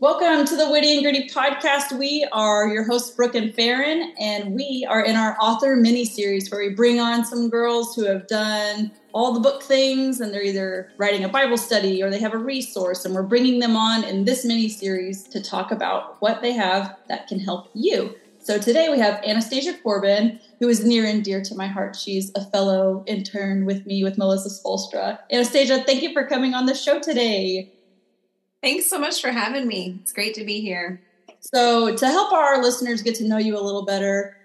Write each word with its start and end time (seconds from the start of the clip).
Welcome 0.00 0.46
to 0.46 0.54
the 0.54 0.70
Witty 0.70 0.94
and 0.94 1.02
Gritty 1.02 1.28
podcast. 1.28 1.98
We 1.98 2.24
are 2.30 2.68
your 2.68 2.84
hosts, 2.84 3.10
Brooke 3.10 3.34
and 3.34 3.52
Farron, 3.52 4.14
and 4.20 4.54
we 4.54 4.86
are 4.88 5.04
in 5.04 5.16
our 5.16 5.36
author 5.40 5.74
mini 5.74 6.04
series 6.04 6.48
where 6.52 6.60
we 6.60 6.72
bring 6.72 7.00
on 7.00 7.24
some 7.24 7.50
girls 7.50 7.96
who 7.96 8.04
have 8.04 8.28
done 8.28 8.92
all 9.12 9.34
the 9.34 9.40
book 9.40 9.60
things 9.60 10.20
and 10.20 10.32
they're 10.32 10.44
either 10.44 10.92
writing 10.98 11.24
a 11.24 11.28
Bible 11.28 11.56
study 11.56 12.00
or 12.00 12.10
they 12.10 12.20
have 12.20 12.32
a 12.32 12.38
resource, 12.38 13.04
and 13.04 13.12
we're 13.12 13.24
bringing 13.24 13.58
them 13.58 13.74
on 13.74 14.04
in 14.04 14.24
this 14.24 14.44
mini 14.44 14.68
series 14.68 15.24
to 15.24 15.42
talk 15.42 15.72
about 15.72 16.22
what 16.22 16.42
they 16.42 16.52
have 16.52 16.96
that 17.08 17.26
can 17.26 17.40
help 17.40 17.68
you. 17.74 18.14
So 18.38 18.56
today 18.56 18.90
we 18.90 19.00
have 19.00 19.20
Anastasia 19.24 19.74
Corbin, 19.82 20.38
who 20.60 20.68
is 20.68 20.84
near 20.84 21.06
and 21.06 21.24
dear 21.24 21.42
to 21.42 21.56
my 21.56 21.66
heart. 21.66 21.96
She's 21.96 22.30
a 22.36 22.44
fellow 22.44 23.02
intern 23.08 23.64
with 23.64 23.84
me 23.84 24.04
with 24.04 24.16
Melissa 24.16 24.48
Spoelstra. 24.48 25.18
Anastasia, 25.32 25.82
thank 25.82 26.04
you 26.04 26.12
for 26.12 26.24
coming 26.24 26.54
on 26.54 26.66
the 26.66 26.74
show 26.76 27.00
today. 27.00 27.72
Thanks 28.62 28.86
so 28.86 28.98
much 28.98 29.20
for 29.20 29.30
having 29.30 29.66
me. 29.68 29.98
It's 30.02 30.12
great 30.12 30.34
to 30.34 30.44
be 30.44 30.60
here. 30.60 31.00
So, 31.40 31.94
to 31.94 32.06
help 32.06 32.32
our 32.32 32.62
listeners 32.62 33.02
get 33.02 33.14
to 33.16 33.24
know 33.24 33.38
you 33.38 33.56
a 33.56 33.62
little 33.62 33.84
better, 33.84 34.36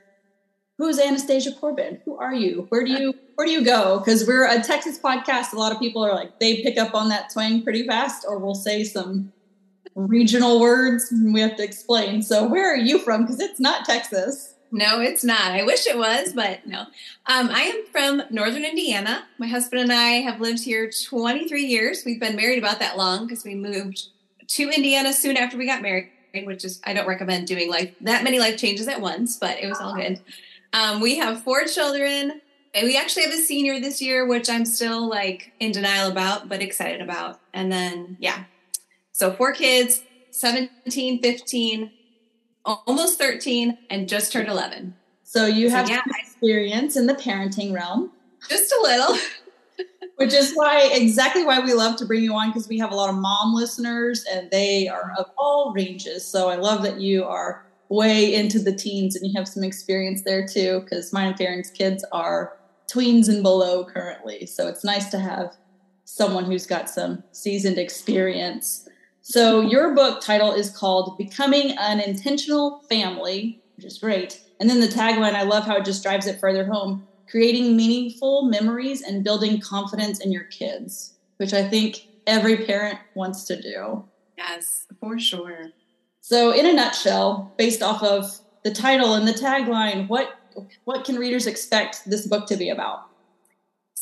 who 0.77 0.88
is 0.88 0.99
Anastasia 0.99 1.52
Corbin? 1.53 1.99
Who 2.05 2.17
are 2.17 2.34
you? 2.34 2.66
Where 2.70 2.84
do 2.84 2.91
you 2.91 3.13
where 3.36 3.48
do 3.48 3.53
you 3.53 3.66
go? 3.66 3.99
Because 3.99 4.27
we're 4.27 4.45
a 4.45 4.62
Texas 4.62 4.99
podcast. 4.99 5.53
A 5.53 5.58
lot 5.58 5.72
of 5.72 5.80
people 5.80 6.05
are 6.05 6.13
like 6.13 6.39
they 6.39 6.62
pick 6.62 6.77
up 6.77 6.94
on 6.94 7.09
that 7.09 7.31
twang 7.31 7.63
pretty 7.63 7.88
fast, 7.88 8.26
or 8.27 8.38
we'll 8.38 8.55
say 8.55 8.84
some 8.84 9.31
regional 9.95 10.59
words 10.59 11.11
and 11.11 11.34
we 11.34 11.41
have 11.41 11.55
to 11.58 11.64
explain. 11.64 12.22
So, 12.22 12.48
where 12.48 12.72
are 12.72 12.77
you 12.77 13.00
from? 13.00 13.23
Because 13.23 13.39
it's 13.39 13.59
not 13.59 13.86
Texas. 13.86 14.53
No, 14.73 15.02
it's 15.02 15.23
not. 15.23 15.52
I 15.52 15.62
wish 15.62 15.86
it 15.86 15.95
was, 15.95 16.34
but 16.34 16.66
no. 16.66 16.80
Um, 17.27 17.50
I 17.52 17.62
am 17.62 17.86
from 17.91 18.23
Northern 18.31 18.66
Indiana. 18.66 19.23
My 19.38 19.45
husband 19.45 19.84
and 19.84 19.94
I 19.94 20.14
have 20.22 20.41
lived 20.41 20.64
here 20.64 20.90
23 20.90 21.64
years. 21.64 22.02
We've 22.04 22.20
been 22.20 22.36
married 22.36 22.58
about 22.58 22.80
that 22.80 22.98
long 22.98 23.28
because 23.28 23.44
we 23.44 23.54
moved 23.54 24.08
to 24.48 24.72
Indiana 24.72 25.14
soon 25.14 25.38
after 25.38 25.59
we 25.59 25.67
got 25.67 25.83
married, 25.83 26.09
which 26.44 26.66
is, 26.66 26.81
I 26.86 26.94
don't 26.94 27.08
recommend 27.08 27.45
doing 27.45 27.70
life 27.70 27.94
that 28.02 28.23
many 28.23 28.39
life 28.39 28.58
changes 28.58 28.88
at 28.88 29.00
once, 29.00 29.38
but 29.38 29.59
it 29.59 29.67
was 29.67 29.80
all 29.80 29.94
good. 29.94 30.20
Um, 30.73 31.02
we 31.02 31.17
have 31.17 31.44
four 31.44 31.66
children. 31.66 32.42
And 32.73 32.88
we 32.88 32.98
actually 32.98 33.26
have 33.26 33.33
a 33.33 33.38
senior 33.38 33.80
this 33.80 34.02
year, 34.02 34.26
which 34.26 34.50
I'm 34.50 34.66
still 34.66 35.08
like 35.08 35.52
in 35.59 35.72
denial 35.72 36.09
about, 36.09 36.50
but 36.50 36.64
excited 36.64 37.02
about. 37.02 37.39
And 37.53 37.72
then, 37.72 38.17
yeah. 38.20 38.45
So 39.11 39.31
four 39.31 39.53
kids, 39.53 40.02
17, 40.31 41.22
15, 41.22 41.92
almost 42.66 43.19
13 43.19 43.78
and 43.89 44.08
just 44.08 44.31
turned 44.31 44.47
11. 44.47 44.95
So 45.23 45.45
you 45.45 45.69
have 45.69 45.88
so, 45.88 45.94
yeah, 45.94 46.02
experience 46.19 46.95
in 46.95 47.08
the 47.08 47.16
parenting 47.16 47.73
realm. 47.73 48.11
Just 48.50 48.72
a 48.72 48.80
little. 48.81 49.17
Which 50.17 50.33
is 50.33 50.53
why 50.53 50.89
exactly 50.94 51.44
why 51.44 51.59
we 51.59 51.73
love 51.73 51.95
to 51.97 52.05
bring 52.05 52.23
you 52.23 52.33
on 52.36 52.50
because 52.50 52.67
we 52.67 52.78
have 52.78 52.92
a 52.92 52.95
lot 52.95 53.09
of 53.09 53.16
mom 53.16 53.55
listeners 53.55 54.23
and 54.31 54.52
they 54.52 54.88
are 54.88 55.11
of 55.17 55.25
all 55.38 55.73
ranges. 55.73 56.25
So 56.25 56.50
I 56.50 56.55
love 56.55 56.83
that 56.83 57.02
you 57.02 57.23
are 57.23 57.66
way 57.89 58.33
into 58.33 58.59
the 58.59 58.73
teens 58.75 59.16
and 59.16 59.25
you 59.25 59.33
have 59.36 59.48
some 59.48 59.64
experience 59.64 60.22
there 60.22 60.48
too 60.48 60.81
because 60.81 61.11
mine 61.11 61.30
and 61.30 61.38
Farron's 61.38 61.72
kids 61.72 62.05
are 62.11 62.58
tweens 62.88 63.27
and 63.27 63.42
below 63.42 63.83
currently. 63.86 64.45
So 64.45 64.67
it's 64.67 64.83
nice 64.83 65.09
to 65.09 65.20
have 65.20 65.58
someone 66.05 66.45
who's 66.45 66.67
got 66.67 66.89
some 66.89 67.23
seasoned 67.31 67.80
experience 67.80 68.88
so 69.24 69.62
your 69.62 69.96
book 69.96 70.22
title 70.22 70.52
is 70.52 70.70
called 70.70 71.18
Becoming 71.18 71.72
an 71.80 72.00
Intentional 72.00 72.84
Family, 72.90 73.62
which 73.76 73.86
is 73.86 73.98
great. 73.98 74.42
And 74.60 74.70
then 74.70 74.80
the 74.80 74.88
tagline, 74.88 75.34
I 75.34 75.44
love 75.44 75.66
how 75.66 75.78
it 75.78 75.86
just 75.86 76.04
drives 76.04 76.28
it 76.28 76.40
further 76.40 76.66
home 76.66 77.08
creating 77.30 77.76
meaningful 77.76 78.44
memories 78.44 79.02
and 79.02 79.24
building 79.24 79.60
confidence 79.60 80.20
in 80.20 80.32
your 80.32 80.44
kids, 80.44 81.16
which 81.38 81.52
I 81.52 81.68
think 81.68 82.06
every 82.28 82.58
parent 82.66 83.00
wants 83.16 83.46
to 83.46 83.60
do. 83.60 84.04
Yes, 84.38 84.86
for 85.00 85.18
sure. 85.18 85.72
So, 86.22 86.52
in 86.52 86.68
a 86.68 86.74
nutshell, 86.74 87.52
based 87.58 87.82
off 87.82 88.04
of 88.04 88.40
the 88.64 88.72
title 88.72 89.16
and 89.16 89.28
the 89.28 89.34
tagline, 89.34 90.08
what 90.10 90.36
what 90.83 91.06
can 91.06 91.16
readers 91.16 91.48
expect 91.48 92.04
this 92.06 92.28
book 92.28 92.45
to 92.48 92.56
be 92.56 92.70
about? 92.70 93.06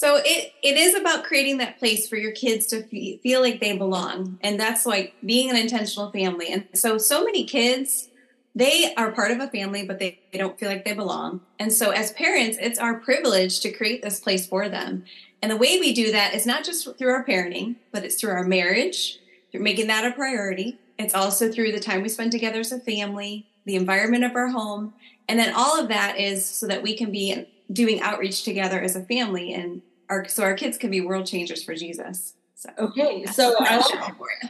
So 0.01 0.16
it 0.16 0.53
it 0.63 0.78
is 0.78 0.95
about 0.95 1.25
creating 1.25 1.59
that 1.59 1.78
place 1.78 2.09
for 2.09 2.16
your 2.16 2.31
kids 2.31 2.66
to 2.67 2.81
feel 3.19 3.39
like 3.39 3.59
they 3.59 3.78
belong, 3.78 4.39
and 4.41 4.59
that's 4.59 4.88
like 4.88 5.13
being 5.23 5.51
an 5.51 5.56
intentional 5.56 6.12
family. 6.12 6.47
And 6.51 6.66
so 6.73 6.97
so 6.97 7.23
many 7.23 7.44
kids 7.44 8.09
they 8.56 8.95
are 8.95 9.12
part 9.12 9.29
of 9.29 9.39
a 9.39 9.47
family, 9.47 9.85
but 9.85 10.00
they, 10.00 10.19
they 10.31 10.39
don't 10.39 10.59
feel 10.59 10.69
like 10.69 10.85
they 10.85 10.94
belong. 10.94 11.41
And 11.59 11.72
so 11.72 11.91
as 11.91 12.12
parents, 12.13 12.57
it's 12.59 12.79
our 12.79 12.95
privilege 12.95 13.59
to 13.59 13.72
create 13.72 14.01
this 14.01 14.19
place 14.19 14.47
for 14.47 14.67
them. 14.67 15.06
And 15.41 15.51
the 15.51 15.56
way 15.56 15.79
we 15.79 15.94
do 15.94 16.12
that 16.12 16.33
is 16.33 16.47
not 16.47 16.66
just 16.66 16.97
through 16.97 17.12
our 17.12 17.23
parenting, 17.23 17.75
but 17.91 18.03
it's 18.03 18.19
through 18.19 18.31
our 18.31 18.44
marriage, 18.44 19.19
through 19.51 19.62
making 19.62 19.88
that 19.88 20.03
a 20.03 20.16
priority. 20.16 20.79
It's 20.97 21.13
also 21.13 21.51
through 21.51 21.73
the 21.73 21.79
time 21.79 22.01
we 22.01 22.09
spend 22.09 22.31
together 22.31 22.59
as 22.59 22.72
a 22.72 22.79
family, 22.79 23.45
the 23.66 23.75
environment 23.75 24.23
of 24.23 24.35
our 24.35 24.47
home, 24.47 24.95
and 25.29 25.38
then 25.38 25.53
all 25.56 25.79
of 25.79 25.89
that 25.89 26.19
is 26.19 26.44
so 26.44 26.66
that 26.68 26.81
we 26.81 26.97
can 26.97 27.12
be 27.12 27.47
doing 27.72 28.01
outreach 28.01 28.44
together 28.44 28.81
as 28.81 28.95
a 28.95 29.06
family 29.06 29.53
and 29.53 29.81
our 30.12 30.28
so 30.28 30.44
our 30.44 30.54
kids 30.54 30.78
can 30.78 30.92
be 30.92 31.02
world 31.02 31.26
changers 31.26 31.64
for 31.64 31.74
Jesus. 31.74 32.34
So, 32.56 32.70
okay, 32.78 33.26
so 33.26 33.56
I, 33.60 33.82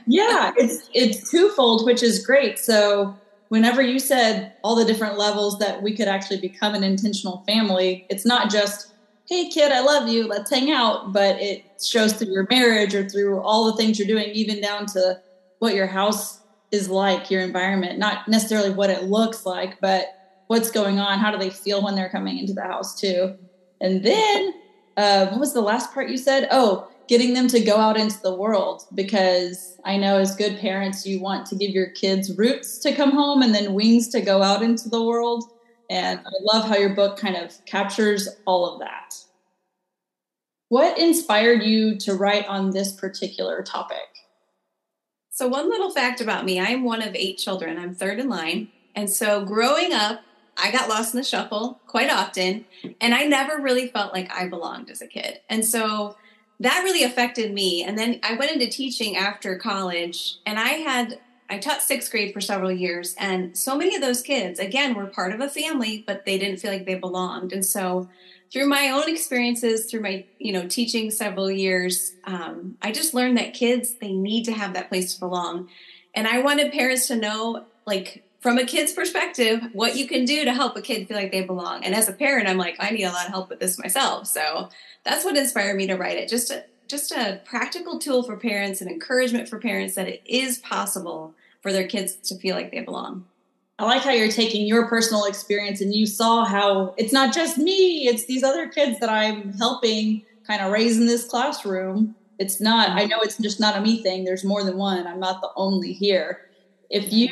yeah, 0.05 0.51
it's 0.57 0.89
it's 0.93 1.31
twofold, 1.31 1.85
which 1.85 2.03
is 2.03 2.25
great. 2.25 2.59
So 2.59 3.15
whenever 3.47 3.81
you 3.81 3.99
said 3.99 4.53
all 4.63 4.75
the 4.75 4.83
different 4.83 5.17
levels 5.17 5.59
that 5.59 5.81
we 5.81 5.95
could 5.95 6.09
actually 6.09 6.41
become 6.41 6.75
an 6.75 6.83
intentional 6.83 7.43
family, 7.47 8.05
it's 8.09 8.25
not 8.25 8.49
just 8.49 8.91
hey 9.27 9.47
kid, 9.47 9.71
I 9.71 9.79
love 9.79 10.09
you, 10.09 10.27
let's 10.27 10.49
hang 10.49 10.71
out, 10.71 11.13
but 11.13 11.39
it 11.39 11.63
shows 11.81 12.11
through 12.11 12.33
your 12.33 12.47
marriage 12.49 12.93
or 12.93 13.07
through 13.07 13.39
all 13.39 13.71
the 13.71 13.77
things 13.77 13.97
you're 13.97 14.07
doing, 14.07 14.29
even 14.31 14.59
down 14.59 14.87
to 14.87 15.21
what 15.59 15.73
your 15.73 15.87
house 15.87 16.41
is 16.71 16.89
like, 16.89 17.31
your 17.31 17.41
environment, 17.41 17.97
not 17.97 18.27
necessarily 18.27 18.71
what 18.71 18.89
it 18.89 19.03
looks 19.03 19.45
like, 19.45 19.79
but 19.79 20.07
what's 20.47 20.69
going 20.69 20.99
on, 20.99 21.17
how 21.17 21.31
do 21.31 21.37
they 21.37 21.49
feel 21.49 21.81
when 21.81 21.95
they're 21.95 22.09
coming 22.09 22.39
into 22.39 22.51
the 22.51 22.63
house 22.63 22.99
too. 22.99 23.37
And 23.79 24.03
then 24.03 24.53
uh, 25.01 25.27
what 25.29 25.39
was 25.39 25.53
the 25.53 25.61
last 25.61 25.93
part 25.93 26.09
you 26.09 26.17
said? 26.17 26.47
Oh, 26.51 26.87
getting 27.07 27.33
them 27.33 27.47
to 27.47 27.59
go 27.59 27.77
out 27.77 27.97
into 27.97 28.21
the 28.21 28.33
world 28.33 28.83
because 28.93 29.77
I 29.83 29.97
know 29.97 30.17
as 30.17 30.35
good 30.35 30.59
parents, 30.59 31.05
you 31.05 31.19
want 31.19 31.45
to 31.47 31.55
give 31.55 31.71
your 31.71 31.89
kids 31.89 32.37
roots 32.37 32.77
to 32.79 32.93
come 32.93 33.11
home 33.11 33.41
and 33.41 33.53
then 33.53 33.73
wings 33.73 34.07
to 34.09 34.21
go 34.21 34.41
out 34.41 34.61
into 34.61 34.89
the 34.89 35.03
world. 35.03 35.43
And 35.89 36.19
I 36.19 36.31
love 36.41 36.65
how 36.65 36.77
your 36.77 36.95
book 36.95 37.17
kind 37.17 37.35
of 37.35 37.53
captures 37.65 38.29
all 38.45 38.73
of 38.73 38.79
that. 38.79 39.15
What 40.69 40.97
inspired 40.97 41.63
you 41.63 41.97
to 41.97 42.13
write 42.13 42.45
on 42.45 42.69
this 42.69 42.93
particular 42.93 43.61
topic? 43.61 43.97
So, 45.31 45.47
one 45.49 45.69
little 45.69 45.91
fact 45.91 46.21
about 46.21 46.45
me 46.45 46.61
I'm 46.61 46.83
one 46.83 47.01
of 47.01 47.13
eight 47.13 47.37
children, 47.37 47.77
I'm 47.77 47.93
third 47.93 48.19
in 48.19 48.29
line. 48.29 48.69
And 48.95 49.09
so, 49.09 49.43
growing 49.43 49.91
up, 49.91 50.21
I 50.57 50.71
got 50.71 50.89
lost 50.89 51.13
in 51.13 51.19
the 51.19 51.23
shuffle 51.23 51.79
quite 51.87 52.09
often, 52.09 52.65
and 52.99 53.13
I 53.13 53.23
never 53.23 53.61
really 53.61 53.87
felt 53.87 54.13
like 54.13 54.31
I 54.31 54.47
belonged 54.47 54.89
as 54.89 55.01
a 55.01 55.07
kid. 55.07 55.39
And 55.49 55.65
so 55.65 56.15
that 56.59 56.83
really 56.83 57.03
affected 57.03 57.51
me. 57.51 57.83
And 57.83 57.97
then 57.97 58.19
I 58.23 58.35
went 58.35 58.51
into 58.51 58.67
teaching 58.67 59.17
after 59.17 59.57
college, 59.57 60.37
and 60.45 60.59
I 60.59 60.69
had 60.69 61.19
I 61.49 61.57
taught 61.57 61.81
sixth 61.81 62.09
grade 62.09 62.33
for 62.33 62.39
several 62.39 62.71
years, 62.71 63.13
and 63.19 63.57
so 63.57 63.77
many 63.77 63.93
of 63.93 64.01
those 64.01 64.21
kids, 64.21 64.57
again, 64.57 64.95
were 64.95 65.07
part 65.07 65.33
of 65.33 65.41
a 65.41 65.49
family, 65.49 66.01
but 66.07 66.23
they 66.23 66.37
didn't 66.37 66.61
feel 66.61 66.71
like 66.71 66.85
they 66.85 66.95
belonged. 66.95 67.51
And 67.51 67.65
so, 67.65 68.07
through 68.53 68.67
my 68.67 68.89
own 68.89 69.09
experiences, 69.09 69.85
through 69.91 69.99
my 69.99 70.25
you 70.39 70.53
know 70.53 70.65
teaching 70.67 71.11
several 71.11 71.51
years, 71.51 72.13
um, 72.23 72.77
I 72.81 72.93
just 72.93 73.13
learned 73.13 73.37
that 73.37 73.53
kids 73.53 73.95
they 73.95 74.13
need 74.13 74.45
to 74.45 74.53
have 74.53 74.73
that 74.75 74.87
place 74.87 75.13
to 75.15 75.19
belong, 75.19 75.67
and 76.15 76.25
I 76.25 76.39
wanted 76.39 76.71
parents 76.71 77.07
to 77.07 77.17
know 77.17 77.65
like 77.85 78.23
from 78.41 78.57
a 78.57 78.65
kid's 78.65 78.91
perspective, 78.91 79.61
what 79.71 79.95
you 79.95 80.07
can 80.07 80.25
do 80.25 80.43
to 80.43 80.53
help 80.53 80.75
a 80.75 80.81
kid 80.81 81.07
feel 81.07 81.15
like 81.15 81.31
they 81.31 81.41
belong. 81.41 81.85
And 81.85 81.93
as 81.93 82.09
a 82.09 82.13
parent, 82.13 82.49
I'm 82.49 82.57
like, 82.57 82.75
I 82.79 82.89
need 82.89 83.03
a 83.03 83.11
lot 83.11 83.27
of 83.27 83.31
help 83.31 83.49
with 83.49 83.59
this 83.59 83.77
myself. 83.77 84.27
So 84.27 84.69
that's 85.03 85.23
what 85.23 85.37
inspired 85.37 85.77
me 85.77 85.85
to 85.87 85.95
write 85.95 86.17
it. 86.17 86.27
Just 86.27 86.49
a, 86.49 86.65
just 86.87 87.11
a 87.11 87.39
practical 87.45 87.99
tool 87.99 88.23
for 88.23 88.35
parents 88.35 88.81
and 88.81 88.89
encouragement 88.89 89.47
for 89.47 89.59
parents 89.59 89.93
that 89.93 90.07
it 90.07 90.23
is 90.25 90.57
possible 90.57 91.35
for 91.61 91.71
their 91.71 91.87
kids 91.87 92.15
to 92.15 92.37
feel 92.39 92.55
like 92.55 92.71
they 92.71 92.81
belong. 92.81 93.25
I 93.77 93.85
like 93.85 94.01
how 94.01 94.11
you're 94.11 94.31
taking 94.31 94.65
your 94.65 94.87
personal 94.87 95.25
experience 95.25 95.79
and 95.79 95.93
you 95.93 96.07
saw 96.07 96.43
how 96.43 96.95
it's 96.97 97.13
not 97.13 97.33
just 97.33 97.57
me, 97.57 98.07
it's 98.07 98.25
these 98.25 98.43
other 98.43 98.67
kids 98.67 98.99
that 98.99 99.09
I'm 99.09 99.53
helping 99.53 100.23
kind 100.45 100.61
of 100.61 100.71
raise 100.71 100.97
in 100.97 101.05
this 101.05 101.27
classroom. 101.27 102.15
It's 102.39 102.59
not, 102.59 102.89
I 102.89 103.05
know 103.05 103.19
it's 103.21 103.37
just 103.37 103.59
not 103.59 103.75
a 103.75 103.81
me 103.81 104.01
thing. 104.01 104.23
There's 104.23 104.43
more 104.43 104.63
than 104.63 104.77
one. 104.77 105.05
I'm 105.05 105.19
not 105.19 105.41
the 105.41 105.49
only 105.55 105.93
here. 105.93 106.41
If 106.89 107.13
you 107.13 107.29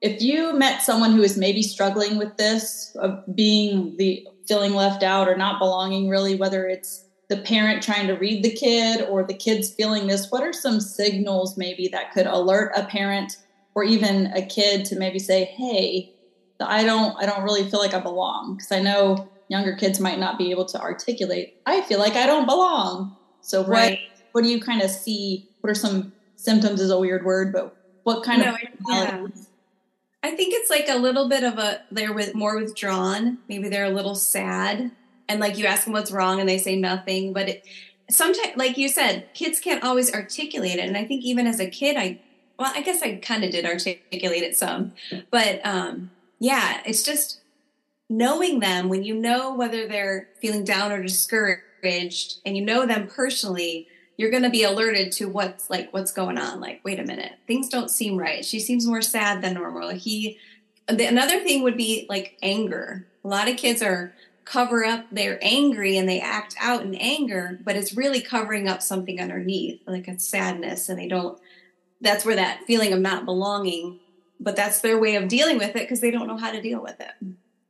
if 0.00 0.22
you 0.22 0.56
met 0.56 0.82
someone 0.82 1.12
who 1.12 1.22
is 1.22 1.36
maybe 1.36 1.62
struggling 1.62 2.18
with 2.18 2.36
this 2.36 2.94
of 2.96 3.24
being 3.34 3.96
the 3.96 4.26
feeling 4.46 4.74
left 4.74 5.02
out 5.02 5.28
or 5.28 5.36
not 5.36 5.58
belonging 5.58 6.08
really 6.08 6.34
whether 6.34 6.66
it's 6.66 7.04
the 7.28 7.36
parent 7.36 7.82
trying 7.82 8.06
to 8.06 8.14
read 8.14 8.42
the 8.42 8.52
kid 8.52 9.02
or 9.08 9.22
the 9.22 9.34
kids 9.34 9.70
feeling 9.70 10.06
this 10.06 10.30
what 10.30 10.42
are 10.42 10.52
some 10.52 10.80
signals 10.80 11.56
maybe 11.56 11.88
that 11.88 12.12
could 12.12 12.26
alert 12.26 12.72
a 12.76 12.84
parent 12.84 13.36
or 13.74 13.84
even 13.84 14.26
a 14.28 14.44
kid 14.44 14.84
to 14.84 14.96
maybe 14.96 15.18
say 15.18 15.44
hey 15.44 16.12
i 16.60 16.84
don't 16.84 17.16
i 17.22 17.26
don't 17.26 17.42
really 17.42 17.68
feel 17.68 17.80
like 17.80 17.94
i 17.94 18.00
belong 18.00 18.54
because 18.54 18.72
i 18.72 18.80
know 18.80 19.28
younger 19.48 19.74
kids 19.76 20.00
might 20.00 20.18
not 20.18 20.38
be 20.38 20.50
able 20.50 20.64
to 20.64 20.80
articulate 20.80 21.60
i 21.66 21.80
feel 21.82 21.98
like 21.98 22.14
i 22.14 22.26
don't 22.26 22.46
belong 22.46 23.14
so 23.40 23.64
right. 23.64 23.98
what 24.10 24.18
what 24.32 24.44
do 24.44 24.48
you 24.50 24.60
kind 24.60 24.82
of 24.82 24.90
see 24.90 25.48
what 25.60 25.70
are 25.70 25.74
some 25.74 26.12
symptoms 26.36 26.80
is 26.80 26.90
a 26.90 26.98
weird 26.98 27.24
word 27.24 27.52
but 27.52 27.76
what 28.04 28.22
kind 28.22 28.40
no, 28.40 28.54
of 28.54 28.58
yeah. 28.88 29.26
I 30.28 30.36
think 30.36 30.52
it's 30.54 30.68
like 30.68 30.90
a 30.90 30.98
little 30.98 31.26
bit 31.26 31.42
of 31.42 31.58
a 31.58 31.80
they're 31.90 32.12
with 32.12 32.34
more 32.34 32.58
withdrawn. 32.58 33.38
Maybe 33.48 33.70
they're 33.70 33.86
a 33.86 33.90
little 33.90 34.14
sad, 34.14 34.90
and 35.26 35.40
like 35.40 35.56
you 35.56 35.64
ask 35.64 35.84
them 35.84 35.94
what's 35.94 36.10
wrong, 36.10 36.38
and 36.38 36.46
they 36.46 36.58
say 36.58 36.76
nothing. 36.76 37.32
But 37.32 37.48
it, 37.48 37.64
sometimes, 38.10 38.54
like 38.56 38.76
you 38.76 38.90
said, 38.90 39.32
kids 39.32 39.58
can't 39.58 39.82
always 39.82 40.12
articulate 40.12 40.74
it. 40.74 40.86
And 40.86 40.98
I 40.98 41.06
think 41.06 41.24
even 41.24 41.46
as 41.46 41.60
a 41.60 41.70
kid, 41.70 41.96
I 41.96 42.20
well, 42.58 42.70
I 42.74 42.82
guess 42.82 43.02
I 43.02 43.16
kind 43.16 43.42
of 43.42 43.50
did 43.50 43.64
articulate 43.64 44.42
it 44.42 44.54
some, 44.54 44.92
but 45.30 45.64
um, 45.64 46.10
yeah, 46.38 46.82
it's 46.84 47.02
just 47.02 47.40
knowing 48.10 48.60
them 48.60 48.90
when 48.90 49.04
you 49.04 49.14
know 49.14 49.54
whether 49.54 49.88
they're 49.88 50.28
feeling 50.42 50.64
down 50.64 50.92
or 50.92 51.02
discouraged, 51.02 52.40
and 52.44 52.54
you 52.54 52.62
know 52.62 52.84
them 52.84 53.06
personally 53.06 53.88
you're 54.18 54.30
going 54.30 54.42
to 54.42 54.50
be 54.50 54.64
alerted 54.64 55.12
to 55.12 55.26
what's 55.26 55.70
like 55.70 55.90
what's 55.94 56.12
going 56.12 56.36
on. 56.36 56.60
Like 56.60 56.80
wait 56.84 57.00
a 57.00 57.04
minute. 57.04 57.32
Things 57.46 57.70
don't 57.70 57.90
seem 57.90 58.18
right. 58.18 58.44
She 58.44 58.60
seems 58.60 58.86
more 58.86 59.00
sad 59.00 59.40
than 59.40 59.54
normal. 59.54 59.90
He 59.90 60.38
the, 60.88 61.06
another 61.06 61.40
thing 61.40 61.62
would 61.62 61.76
be 61.78 62.04
like 62.10 62.36
anger. 62.42 63.06
A 63.24 63.28
lot 63.28 63.48
of 63.48 63.56
kids 63.56 63.80
are 63.80 64.12
cover 64.44 64.82
up 64.82 65.04
they're 65.12 65.38
angry 65.42 65.98
and 65.98 66.08
they 66.08 66.20
act 66.20 66.56
out 66.58 66.80
in 66.80 66.94
anger 66.94 67.58
but 67.66 67.76
it's 67.76 67.94
really 67.94 68.18
covering 68.18 68.66
up 68.66 68.80
something 68.80 69.20
underneath 69.20 69.78
like 69.86 70.08
a 70.08 70.18
sadness 70.18 70.88
and 70.88 70.98
they 70.98 71.06
don't 71.06 71.38
that's 72.00 72.24
where 72.24 72.36
that 72.36 72.64
feeling 72.66 72.94
of 72.94 72.98
not 72.98 73.26
belonging 73.26 74.00
but 74.40 74.56
that's 74.56 74.80
their 74.80 74.98
way 74.98 75.16
of 75.16 75.28
dealing 75.28 75.58
with 75.58 75.70
it 75.70 75.82
because 75.82 76.00
they 76.00 76.10
don't 76.10 76.26
know 76.26 76.36
how 76.36 76.50
to 76.50 76.60
deal 76.60 76.82
with 76.82 77.00
it. 77.00 77.12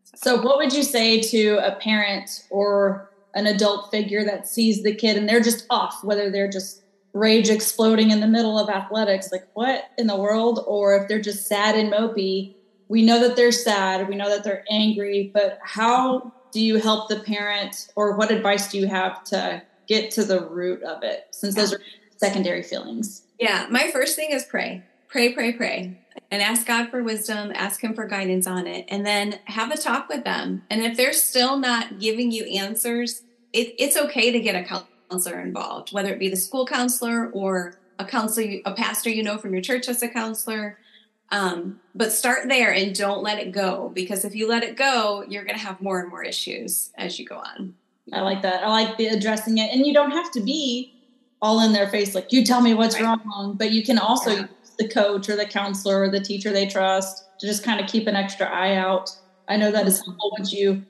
So. 0.04 0.36
so 0.36 0.42
what 0.42 0.58
would 0.58 0.72
you 0.72 0.82
say 0.82 1.20
to 1.20 1.58
a 1.58 1.76
parent 1.76 2.44
or 2.50 3.07
an 3.34 3.46
adult 3.46 3.90
figure 3.90 4.24
that 4.24 4.48
sees 4.48 4.82
the 4.82 4.94
kid 4.94 5.16
and 5.16 5.28
they're 5.28 5.40
just 5.40 5.66
off, 5.70 6.02
whether 6.02 6.30
they're 6.30 6.50
just 6.50 6.82
rage 7.12 7.48
exploding 7.48 8.10
in 8.10 8.20
the 8.20 8.26
middle 8.26 8.58
of 8.58 8.68
athletics, 8.68 9.32
like 9.32 9.46
what 9.54 9.84
in 9.96 10.06
the 10.06 10.16
world, 10.16 10.64
or 10.66 10.96
if 10.96 11.08
they're 11.08 11.20
just 11.20 11.46
sad 11.46 11.74
and 11.74 11.92
mopey. 11.92 12.54
We 12.88 13.02
know 13.02 13.20
that 13.20 13.36
they're 13.36 13.52
sad, 13.52 14.08
we 14.08 14.14
know 14.14 14.28
that 14.28 14.44
they're 14.44 14.64
angry, 14.70 15.30
but 15.32 15.58
how 15.62 16.32
do 16.52 16.60
you 16.60 16.76
help 16.76 17.08
the 17.08 17.20
parent, 17.20 17.92
or 17.96 18.16
what 18.16 18.30
advice 18.30 18.70
do 18.70 18.78
you 18.78 18.86
have 18.86 19.22
to 19.24 19.62
get 19.86 20.10
to 20.12 20.24
the 20.24 20.46
root 20.48 20.82
of 20.82 21.02
it, 21.02 21.26
since 21.30 21.54
those 21.54 21.74
are 21.74 21.80
secondary 22.16 22.62
feelings? 22.62 23.22
Yeah, 23.38 23.66
my 23.70 23.90
first 23.90 24.16
thing 24.16 24.30
is 24.30 24.44
pray, 24.44 24.82
pray, 25.08 25.32
pray, 25.32 25.52
pray 25.52 25.98
and 26.30 26.42
ask 26.42 26.66
God 26.66 26.90
for 26.90 27.02
wisdom, 27.02 27.52
ask 27.54 27.82
Him 27.82 27.94
for 27.94 28.06
guidance 28.06 28.46
on 28.46 28.66
it, 28.66 28.84
and 28.88 29.06
then 29.06 29.38
have 29.44 29.70
a 29.70 29.76
talk 29.76 30.08
with 30.08 30.24
them. 30.24 30.62
And 30.70 30.82
if 30.82 30.96
they're 30.96 31.12
still 31.12 31.58
not 31.58 31.98
giving 31.98 32.30
you 32.30 32.44
answers, 32.44 33.22
it, 33.52 33.74
it's 33.78 33.96
okay 33.96 34.30
to 34.30 34.40
get 34.40 34.54
a 34.54 34.84
counselor 35.10 35.40
involved, 35.40 35.92
whether 35.92 36.12
it 36.12 36.18
be 36.18 36.28
the 36.28 36.36
school 36.36 36.66
counselor 36.66 37.30
or 37.30 37.74
a 37.98 38.04
counselor, 38.04 38.58
a 38.66 38.74
pastor 38.74 39.10
you 39.10 39.22
know 39.22 39.38
from 39.38 39.52
your 39.52 39.62
church 39.62 39.88
as 39.88 40.02
a 40.02 40.08
counselor. 40.08 40.78
Um, 41.30 41.80
but 41.94 42.12
start 42.12 42.48
there 42.48 42.72
and 42.72 42.94
don't 42.94 43.22
let 43.22 43.38
it 43.38 43.52
go 43.52 43.90
because 43.94 44.24
if 44.24 44.34
you 44.34 44.48
let 44.48 44.62
it 44.62 44.76
go, 44.76 45.24
you're 45.28 45.44
going 45.44 45.58
to 45.58 45.64
have 45.64 45.78
more 45.80 46.00
and 46.00 46.08
more 46.08 46.22
issues 46.22 46.90
as 46.96 47.18
you 47.18 47.26
go 47.26 47.36
on. 47.36 47.74
I 48.14 48.22
like 48.22 48.40
that. 48.42 48.64
I 48.64 48.68
like 48.68 48.96
the 48.96 49.08
addressing 49.08 49.58
it, 49.58 49.70
and 49.70 49.86
you 49.86 49.92
don't 49.92 50.12
have 50.12 50.30
to 50.32 50.40
be 50.40 50.94
all 51.42 51.60
in 51.60 51.72
their 51.72 51.86
face 51.88 52.14
like 52.14 52.32
you 52.32 52.44
tell 52.44 52.62
me 52.62 52.72
what's 52.72 52.98
right. 52.98 53.18
wrong, 53.26 53.54
but 53.58 53.70
you 53.70 53.84
can 53.84 53.98
also 53.98 54.30
yeah 54.30 54.46
the 54.78 54.88
coach 54.88 55.28
or 55.28 55.36
the 55.36 55.46
counselor 55.46 56.02
or 56.02 56.10
the 56.10 56.20
teacher 56.20 56.52
they 56.52 56.66
trust 56.66 57.24
to 57.40 57.46
just 57.46 57.64
kind 57.64 57.80
of 57.80 57.86
keep 57.86 58.06
an 58.06 58.16
extra 58.16 58.46
eye 58.46 58.76
out. 58.76 59.10
I 59.48 59.56
know 59.56 59.70
that 59.70 59.86
is 59.86 60.04
helpful 60.04 60.32
once 60.38 60.52
you 60.52 60.84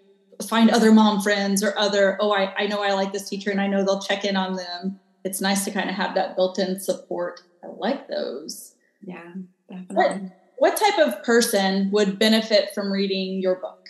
find 0.46 0.70
other 0.70 0.92
mom 0.92 1.20
friends 1.20 1.62
or 1.62 1.76
other, 1.78 2.16
oh, 2.20 2.32
I, 2.32 2.54
I 2.56 2.66
know 2.66 2.82
I 2.82 2.92
like 2.92 3.12
this 3.12 3.28
teacher 3.28 3.50
and 3.50 3.60
I 3.60 3.66
know 3.66 3.84
they'll 3.84 4.00
check 4.00 4.24
in 4.24 4.36
on 4.36 4.56
them. 4.56 5.00
It's 5.24 5.40
nice 5.40 5.64
to 5.64 5.70
kind 5.70 5.88
of 5.88 5.96
have 5.96 6.14
that 6.14 6.36
built 6.36 6.58
in 6.58 6.78
support. 6.80 7.40
I 7.64 7.68
like 7.68 8.08
those. 8.08 8.74
Yeah, 9.02 9.32
definitely. 9.68 9.94
What, 9.96 10.20
what 10.58 10.76
type 10.76 10.98
of 10.98 11.22
person 11.24 11.90
would 11.92 12.18
benefit 12.18 12.74
from 12.74 12.92
reading 12.92 13.40
your 13.40 13.56
book? 13.56 13.88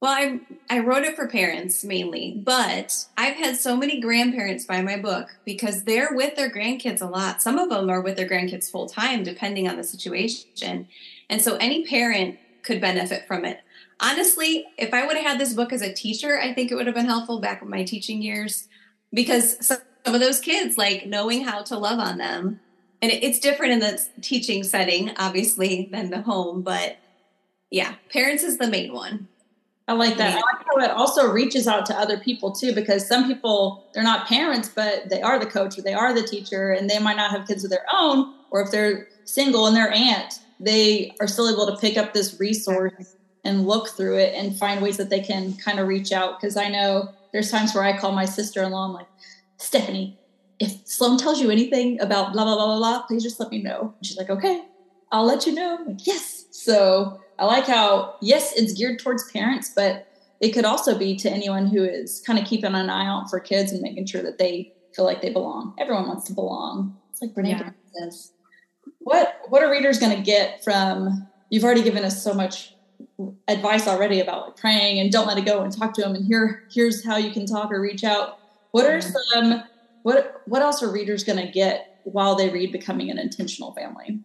Well, 0.00 0.12
I 0.12 0.40
I 0.68 0.80
wrote 0.80 1.04
it 1.04 1.16
for 1.16 1.26
parents 1.26 1.82
mainly, 1.82 2.40
but 2.44 3.06
I've 3.16 3.36
had 3.36 3.56
so 3.56 3.76
many 3.76 4.00
grandparents 4.00 4.66
buy 4.66 4.82
my 4.82 4.98
book 4.98 5.28
because 5.44 5.84
they're 5.84 6.12
with 6.12 6.36
their 6.36 6.50
grandkids 6.50 7.00
a 7.00 7.06
lot. 7.06 7.42
Some 7.42 7.58
of 7.58 7.70
them 7.70 7.88
are 7.88 8.02
with 8.02 8.16
their 8.16 8.28
grandkids 8.28 8.70
full 8.70 8.86
time, 8.86 9.22
depending 9.22 9.68
on 9.68 9.76
the 9.76 9.84
situation. 9.84 10.88
And 11.30 11.40
so 11.40 11.56
any 11.56 11.86
parent 11.86 12.38
could 12.62 12.80
benefit 12.80 13.26
from 13.26 13.44
it. 13.44 13.60
Honestly, 14.00 14.66
if 14.76 14.92
I 14.92 15.06
would 15.06 15.16
have 15.16 15.24
had 15.26 15.40
this 15.40 15.54
book 15.54 15.72
as 15.72 15.80
a 15.80 15.92
teacher, 15.92 16.38
I 16.38 16.52
think 16.52 16.70
it 16.70 16.74
would 16.74 16.86
have 16.86 16.94
been 16.94 17.06
helpful 17.06 17.40
back 17.40 17.62
in 17.62 17.70
my 17.70 17.84
teaching 17.84 18.20
years 18.20 18.68
because 19.12 19.64
some 19.66 19.78
of 20.04 20.20
those 20.20 20.40
kids, 20.40 20.76
like 20.76 21.06
knowing 21.06 21.44
how 21.44 21.62
to 21.62 21.78
love 21.78 21.98
on 21.98 22.18
them, 22.18 22.60
and 23.00 23.12
it's 23.12 23.38
different 23.38 23.72
in 23.72 23.78
the 23.80 24.04
teaching 24.20 24.64
setting, 24.64 25.12
obviously, 25.16 25.88
than 25.92 26.10
the 26.10 26.22
home, 26.22 26.62
but 26.62 26.98
yeah, 27.70 27.94
parents 28.12 28.42
is 28.42 28.58
the 28.58 28.68
main 28.68 28.92
one. 28.92 29.28
I 29.86 29.92
like 29.92 30.16
that. 30.16 30.30
Yeah. 30.30 30.36
I 30.36 30.40
like 30.40 30.64
how 30.66 30.92
it 30.92 30.96
also 30.96 31.30
reaches 31.30 31.68
out 31.68 31.84
to 31.86 31.98
other 31.98 32.18
people 32.18 32.52
too, 32.52 32.74
because 32.74 33.06
some 33.06 33.26
people 33.26 33.86
they're 33.92 34.02
not 34.02 34.26
parents, 34.26 34.68
but 34.68 35.10
they 35.10 35.20
are 35.20 35.38
the 35.38 35.46
coach 35.46 35.78
or 35.78 35.82
they 35.82 35.92
are 35.92 36.14
the 36.14 36.22
teacher, 36.22 36.70
and 36.70 36.88
they 36.88 36.98
might 36.98 37.16
not 37.16 37.30
have 37.30 37.46
kids 37.46 37.64
of 37.64 37.70
their 37.70 37.84
own, 37.92 38.34
or 38.50 38.62
if 38.62 38.70
they're 38.70 39.08
single 39.24 39.66
and 39.66 39.76
their 39.76 39.92
aunt, 39.92 40.40
they 40.58 41.14
are 41.20 41.26
still 41.26 41.50
able 41.50 41.66
to 41.66 41.76
pick 41.80 41.98
up 41.98 42.14
this 42.14 42.40
resource 42.40 43.16
and 43.44 43.66
look 43.66 43.88
through 43.90 44.16
it 44.16 44.34
and 44.34 44.56
find 44.56 44.80
ways 44.80 44.96
that 44.96 45.10
they 45.10 45.20
can 45.20 45.52
kind 45.54 45.78
of 45.78 45.86
reach 45.86 46.12
out. 46.12 46.40
Because 46.40 46.56
I 46.56 46.68
know 46.68 47.10
there's 47.32 47.50
times 47.50 47.74
where 47.74 47.84
I 47.84 47.98
call 47.98 48.12
my 48.12 48.24
sister-in-law, 48.24 48.86
I'm 48.86 48.94
like, 48.94 49.08
Stephanie, 49.58 50.18
if 50.60 50.86
Sloan 50.86 51.18
tells 51.18 51.42
you 51.42 51.50
anything 51.50 52.00
about 52.00 52.32
blah 52.32 52.44
blah 52.44 52.54
blah 52.54 52.66
blah 52.66 52.78
blah, 52.78 53.02
please 53.02 53.22
just 53.22 53.38
let 53.38 53.50
me 53.50 53.60
know. 53.62 53.92
And 53.98 54.06
she's 54.06 54.16
like, 54.16 54.30
okay, 54.30 54.62
I'll 55.12 55.26
let 55.26 55.46
you 55.46 55.52
know. 55.54 55.78
Like, 55.86 56.06
yes. 56.06 56.46
So 56.52 57.20
I 57.38 57.44
like 57.44 57.66
how, 57.66 58.16
yes, 58.20 58.52
it's 58.56 58.72
geared 58.72 58.98
towards 58.98 59.30
parents, 59.32 59.72
but 59.74 60.08
it 60.40 60.52
could 60.52 60.64
also 60.64 60.98
be 60.98 61.16
to 61.16 61.30
anyone 61.30 61.66
who 61.66 61.82
is 61.82 62.22
kind 62.26 62.38
of 62.38 62.44
keeping 62.44 62.74
an 62.74 62.90
eye 62.90 63.06
out 63.06 63.30
for 63.30 63.40
kids 63.40 63.72
and 63.72 63.80
making 63.80 64.06
sure 64.06 64.22
that 64.22 64.38
they 64.38 64.72
feel 64.94 65.04
like 65.04 65.22
they 65.22 65.30
belong. 65.30 65.74
Everyone 65.78 66.06
wants 66.06 66.26
to 66.26 66.32
belong. 66.32 66.96
It's 67.10 67.22
like 67.22 67.32
Brene 67.34 67.58
yeah. 67.58 67.70
says. 67.92 68.32
What 68.98 69.40
what 69.48 69.62
are 69.62 69.70
readers 69.70 69.98
going 69.98 70.16
to 70.16 70.22
get 70.22 70.62
from? 70.62 71.26
You've 71.50 71.64
already 71.64 71.82
given 71.82 72.04
us 72.04 72.22
so 72.22 72.34
much 72.34 72.74
advice 73.48 73.86
already 73.86 74.20
about 74.20 74.46
like 74.46 74.56
praying 74.56 74.98
and 74.98 75.10
don't 75.10 75.26
let 75.26 75.38
it 75.38 75.44
go 75.44 75.62
and 75.62 75.76
talk 75.76 75.94
to 75.94 76.02
them. 76.02 76.14
And 76.14 76.24
here 76.26 76.64
here's 76.70 77.04
how 77.04 77.16
you 77.16 77.32
can 77.32 77.46
talk 77.46 77.70
or 77.70 77.80
reach 77.80 78.04
out. 78.04 78.38
What 78.72 78.86
are 78.86 79.00
some 79.00 79.62
what 80.02 80.42
what 80.46 80.62
else 80.62 80.82
are 80.82 80.90
readers 80.90 81.24
going 81.24 81.44
to 81.44 81.50
get 81.50 82.00
while 82.04 82.34
they 82.34 82.50
read 82.50 82.72
Becoming 82.72 83.10
an 83.10 83.18
Intentional 83.18 83.72
Family? 83.72 84.20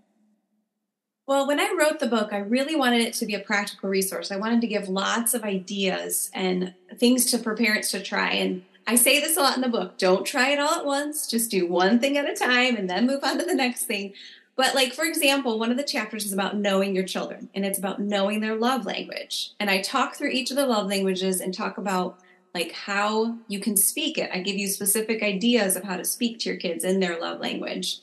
Well, 1.30 1.46
when 1.46 1.60
I 1.60 1.76
wrote 1.80 2.00
the 2.00 2.08
book, 2.08 2.34
I 2.34 2.40
really 2.40 2.76
wanted 2.76 3.02
it 3.02 3.14
to 3.14 3.26
be 3.28 3.36
a 3.36 3.40
practical 3.40 3.88
resource. 3.88 4.32
I 4.32 4.38
wanted 4.38 4.62
to 4.62 4.68
give 4.68 4.90
lots 4.90 5.36
of 5.36 5.44
ideas 5.44 6.32
and 6.34 6.74
things 6.98 7.30
to 7.30 7.38
for 7.38 7.56
parents 7.56 7.92
to 7.92 8.02
try. 8.02 8.32
And 8.32 8.64
I 8.88 8.96
say 8.96 9.20
this 9.20 9.38
a 9.38 9.42
lot 9.42 9.56
in 9.56 9.62
the 9.62 9.70
book 9.70 10.00
don't 10.00 10.26
try 10.26 10.50
it 10.50 10.60
all 10.60 10.80
at 10.80 10.88
once, 10.88 11.28
just 11.28 11.52
do 11.52 11.68
one 11.68 12.00
thing 12.00 12.18
at 12.18 12.28
a 12.28 12.34
time 12.34 12.76
and 12.76 12.90
then 12.90 13.06
move 13.06 13.24
on 13.24 13.38
to 13.38 13.46
the 13.46 13.54
next 13.54 13.84
thing. 13.84 14.14
But, 14.56 14.74
like, 14.74 14.92
for 14.92 15.06
example, 15.06 15.60
one 15.60 15.70
of 15.70 15.78
the 15.78 15.84
chapters 15.84 16.26
is 16.26 16.34
about 16.34 16.58
knowing 16.58 16.96
your 16.96 17.06
children 17.06 17.48
and 17.54 17.64
it's 17.64 17.78
about 17.78 18.02
knowing 18.02 18.40
their 18.40 18.56
love 18.56 18.88
language. 18.88 19.52
And 19.60 19.70
I 19.70 19.82
talk 19.82 20.16
through 20.16 20.32
each 20.32 20.50
of 20.50 20.58
the 20.58 20.66
love 20.66 20.88
languages 20.88 21.42
and 21.42 21.54
talk 21.54 21.78
about 21.78 22.18
like 22.56 22.72
how 22.72 23.38
you 23.48 23.60
can 23.60 23.78
speak 23.78 24.18
it. 24.18 24.32
I 24.34 24.40
give 24.40 24.56
you 24.56 24.68
specific 24.68 25.22
ideas 25.22 25.76
of 25.76 25.84
how 25.84 25.98
to 25.98 26.06
speak 26.06 26.40
to 26.40 26.50
your 26.50 26.58
kids 26.58 26.84
in 26.84 27.00
their 27.00 27.22
love 27.22 27.40
language. 27.40 28.00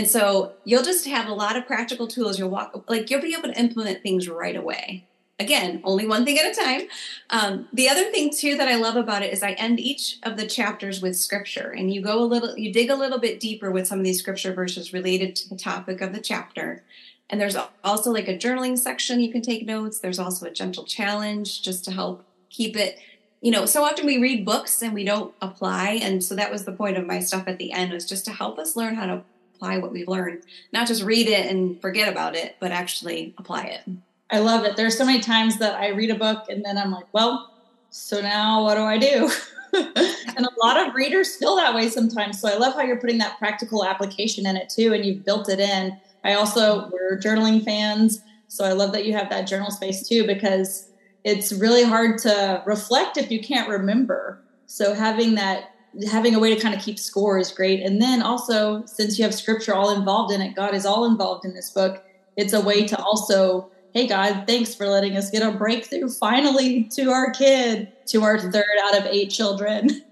And 0.00 0.08
so 0.08 0.54
you'll 0.64 0.82
just 0.82 1.06
have 1.08 1.28
a 1.28 1.34
lot 1.34 1.58
of 1.58 1.66
practical 1.66 2.06
tools. 2.06 2.38
You'll 2.38 2.48
walk, 2.48 2.86
like, 2.88 3.10
you'll 3.10 3.20
be 3.20 3.34
able 3.34 3.52
to 3.52 3.60
implement 3.60 4.02
things 4.02 4.30
right 4.30 4.56
away. 4.56 5.06
Again, 5.38 5.82
only 5.84 6.06
one 6.06 6.24
thing 6.24 6.38
at 6.38 6.50
a 6.50 6.58
time. 6.58 6.88
Um, 7.28 7.68
the 7.74 7.90
other 7.90 8.10
thing, 8.10 8.30
too, 8.34 8.56
that 8.56 8.66
I 8.66 8.76
love 8.76 8.96
about 8.96 9.20
it 9.20 9.30
is 9.30 9.42
I 9.42 9.50
end 9.52 9.78
each 9.78 10.16
of 10.22 10.38
the 10.38 10.46
chapters 10.46 11.02
with 11.02 11.18
scripture, 11.18 11.68
and 11.76 11.92
you 11.92 12.00
go 12.00 12.18
a 12.18 12.24
little, 12.24 12.56
you 12.56 12.72
dig 12.72 12.88
a 12.88 12.94
little 12.94 13.18
bit 13.18 13.40
deeper 13.40 13.70
with 13.70 13.86
some 13.86 13.98
of 13.98 14.04
these 14.06 14.18
scripture 14.18 14.54
verses 14.54 14.94
related 14.94 15.36
to 15.36 15.50
the 15.50 15.54
topic 15.54 16.00
of 16.00 16.14
the 16.14 16.20
chapter. 16.22 16.82
And 17.28 17.38
there's 17.38 17.58
also 17.84 18.10
like 18.10 18.26
a 18.26 18.38
journaling 18.38 18.78
section 18.78 19.20
you 19.20 19.30
can 19.30 19.42
take 19.42 19.66
notes. 19.66 19.98
There's 19.98 20.18
also 20.18 20.46
a 20.46 20.50
gentle 20.50 20.84
challenge 20.84 21.60
just 21.60 21.84
to 21.84 21.90
help 21.90 22.24
keep 22.48 22.74
it 22.74 22.98
you 23.40 23.52
know 23.52 23.64
so 23.64 23.84
often 23.84 24.04
we 24.04 24.18
read 24.18 24.44
books 24.44 24.82
and 24.82 24.92
we 24.92 25.04
don't 25.04 25.32
apply 25.40 25.92
and 26.02 26.22
so 26.22 26.34
that 26.34 26.50
was 26.50 26.64
the 26.64 26.72
point 26.72 26.96
of 26.96 27.06
my 27.06 27.20
stuff 27.20 27.44
at 27.46 27.58
the 27.58 27.70
end 27.70 27.92
was 27.92 28.04
just 28.04 28.24
to 28.24 28.32
help 28.32 28.58
us 28.58 28.74
learn 28.74 28.96
how 28.96 29.06
to 29.06 29.22
apply 29.60 29.76
what 29.76 29.92
we've 29.92 30.08
learned, 30.08 30.42
not 30.72 30.86
just 30.86 31.02
read 31.02 31.28
it 31.28 31.50
and 31.50 31.80
forget 31.82 32.10
about 32.10 32.34
it, 32.34 32.56
but 32.60 32.72
actually 32.72 33.34
apply 33.36 33.64
it. 33.64 33.82
I 34.30 34.38
love 34.38 34.64
it. 34.64 34.76
There's 34.76 34.96
so 34.96 35.04
many 35.04 35.20
times 35.20 35.58
that 35.58 35.74
I 35.74 35.88
read 35.88 36.10
a 36.10 36.14
book 36.14 36.46
and 36.48 36.64
then 36.64 36.78
I'm 36.78 36.90
like, 36.90 37.12
well, 37.12 37.52
so 37.90 38.22
now 38.22 38.64
what 38.64 38.76
do 38.76 38.82
I 38.82 38.96
do? 38.96 39.30
and 39.74 40.46
a 40.46 40.64
lot 40.64 40.88
of 40.88 40.94
readers 40.94 41.36
feel 41.36 41.56
that 41.56 41.74
way 41.74 41.90
sometimes. 41.90 42.40
So 42.40 42.48
I 42.48 42.56
love 42.56 42.74
how 42.74 42.82
you're 42.82 43.00
putting 43.00 43.18
that 43.18 43.38
practical 43.38 43.84
application 43.84 44.46
in 44.46 44.56
it 44.56 44.70
too, 44.70 44.94
and 44.94 45.04
you've 45.04 45.24
built 45.24 45.48
it 45.48 45.60
in. 45.60 45.98
I 46.24 46.34
also, 46.34 46.88
we're 46.90 47.18
journaling 47.18 47.62
fans. 47.64 48.22
So 48.48 48.64
I 48.64 48.72
love 48.72 48.92
that 48.92 49.04
you 49.04 49.12
have 49.12 49.28
that 49.30 49.46
journal 49.46 49.70
space 49.70 50.08
too, 50.08 50.26
because 50.26 50.88
it's 51.24 51.52
really 51.52 51.84
hard 51.84 52.18
to 52.22 52.62
reflect 52.64 53.16
if 53.16 53.30
you 53.30 53.40
can't 53.40 53.68
remember. 53.68 54.40
So 54.66 54.94
having 54.94 55.34
that 55.34 55.72
having 56.10 56.34
a 56.34 56.38
way 56.38 56.54
to 56.54 56.60
kind 56.60 56.74
of 56.74 56.80
keep 56.80 56.98
score 56.98 57.38
is 57.38 57.50
great. 57.50 57.82
And 57.82 58.00
then 58.00 58.22
also, 58.22 58.84
since 58.86 59.18
you 59.18 59.24
have 59.24 59.34
scripture 59.34 59.74
all 59.74 59.94
involved 59.96 60.32
in 60.32 60.40
it, 60.40 60.54
God 60.54 60.74
is 60.74 60.86
all 60.86 61.04
involved 61.04 61.44
in 61.44 61.54
this 61.54 61.70
book. 61.70 62.04
It's 62.36 62.52
a 62.52 62.60
way 62.60 62.86
to 62.86 62.96
also, 63.02 63.70
hey, 63.92 64.06
God, 64.06 64.44
thanks 64.46 64.74
for 64.74 64.86
letting 64.86 65.16
us 65.16 65.30
get 65.30 65.42
a 65.42 65.50
breakthrough 65.50 66.08
finally 66.08 66.84
to 66.94 67.10
our 67.10 67.30
kid, 67.30 67.92
to 68.06 68.22
our 68.22 68.38
third 68.38 68.64
out 68.84 68.98
of 68.98 69.06
eight 69.06 69.30
children. 69.30 70.02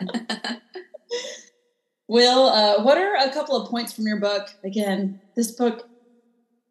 Will, 2.08 2.46
uh, 2.48 2.82
what 2.82 2.98
are 2.98 3.16
a 3.16 3.32
couple 3.32 3.56
of 3.56 3.70
points 3.70 3.92
from 3.92 4.06
your 4.06 4.20
book? 4.20 4.48
Again, 4.62 5.20
this 5.36 5.52
book 5.52 5.88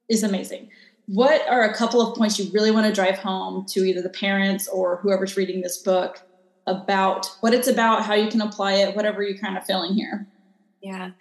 is 0.08 0.22
amazing. 0.22 0.70
What 1.08 1.42
are 1.50 1.64
a 1.64 1.74
couple 1.74 2.02
of 2.02 2.16
points 2.16 2.38
you 2.40 2.52
really 2.54 2.72
want 2.72 2.86
to 2.86 2.94
drive 2.94 3.18
home 3.18 3.66
to 3.70 3.84
either 3.84 4.02
the 4.02 4.10
parents 4.10 4.68
or 4.68 4.98
whoever's 4.98 5.36
reading 5.36 5.62
this 5.62 5.80
book 5.80 6.22
about 6.68 7.28
what 7.42 7.54
it's 7.54 7.68
about, 7.68 8.04
how 8.04 8.14
you 8.14 8.30
can 8.30 8.42
apply 8.42 8.74
it, 8.74 8.96
whatever 8.96 9.22
you're 9.24 9.38
kind 9.38 9.58
of 9.58 9.66
feeling 9.66 9.94
here? 9.94 10.28
Yeah. 10.82 11.12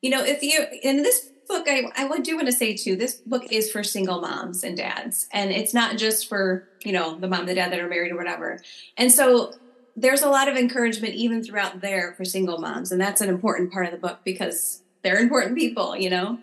You 0.00 0.10
know, 0.10 0.24
if 0.24 0.42
you, 0.42 0.64
in 0.82 1.02
this 1.02 1.30
book, 1.48 1.66
I, 1.68 1.90
I 1.96 2.18
do 2.18 2.36
want 2.36 2.46
to 2.46 2.52
say 2.52 2.76
too, 2.76 2.94
this 2.94 3.14
book 3.14 3.44
is 3.50 3.70
for 3.70 3.82
single 3.82 4.20
moms 4.20 4.62
and 4.62 4.76
dads. 4.76 5.26
And 5.32 5.50
it's 5.50 5.74
not 5.74 5.96
just 5.96 6.28
for, 6.28 6.68
you 6.84 6.92
know, 6.92 7.18
the 7.18 7.26
mom, 7.26 7.46
the 7.46 7.54
dad 7.54 7.72
that 7.72 7.80
are 7.80 7.88
married 7.88 8.12
or 8.12 8.16
whatever. 8.16 8.60
And 8.96 9.10
so 9.10 9.54
there's 9.96 10.22
a 10.22 10.28
lot 10.28 10.48
of 10.48 10.56
encouragement 10.56 11.14
even 11.14 11.42
throughout 11.42 11.80
there 11.80 12.14
for 12.16 12.24
single 12.24 12.58
moms. 12.58 12.92
And 12.92 13.00
that's 13.00 13.20
an 13.20 13.28
important 13.28 13.72
part 13.72 13.86
of 13.86 13.92
the 13.92 13.98
book 13.98 14.20
because 14.24 14.82
they're 15.02 15.18
important 15.18 15.56
people, 15.56 15.96
you 15.96 16.10
know? 16.10 16.38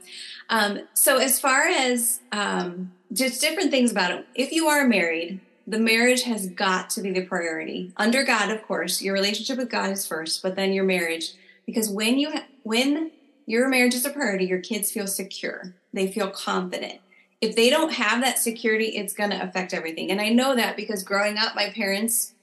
Um, 0.50 0.80
so 0.94 1.18
as 1.18 1.40
far 1.40 1.64
as 1.64 2.20
um, 2.32 2.92
just 3.14 3.42
different 3.42 3.72
things 3.72 3.92
about 3.92 4.12
it, 4.12 4.28
if 4.36 4.52
you 4.52 4.68
are 4.68 4.86
married, 4.86 5.40
the 5.68 5.80
marriage 5.80 6.24
has 6.24 6.48
got 6.48 6.90
to 6.92 7.02
be 7.02 7.12
the 7.12 7.26
priority. 7.26 7.92
Under 7.98 8.24
God, 8.24 8.52
of 8.52 8.64
course, 8.64 9.02
your 9.02 9.14
relationship 9.14 9.58
with 9.58 9.70
God 9.70 9.92
is 9.92 10.06
first, 10.06 10.44
but 10.44 10.56
then 10.56 10.74
your 10.74 10.84
marriage. 10.84 11.34
Because 11.66 11.90
when 11.90 12.20
you 12.20 12.32
ha- 12.32 12.46
when 12.64 13.12
your 13.46 13.68
marriage 13.68 13.96
is 13.96 14.06
a 14.06 14.10
priority, 14.10 14.46
your 14.46 14.62
kids 14.62 14.92
feel 14.92 15.08
secure. 15.08 15.74
They 15.94 16.12
feel 16.12 16.30
confident. 16.30 17.00
If 17.42 17.56
they 17.56 17.70
don't 17.70 17.94
have 17.94 18.22
that 18.22 18.40
security, 18.40 18.86
it's 18.96 19.14
going 19.14 19.32
to 19.32 19.42
affect 19.42 19.74
everything. 19.74 20.12
And 20.12 20.22
I 20.22 20.30
know 20.30 20.56
that 20.56 20.76
because 20.76 21.04
growing 21.04 21.38
up, 21.38 21.56
my 21.56 21.70
parents 21.70 22.34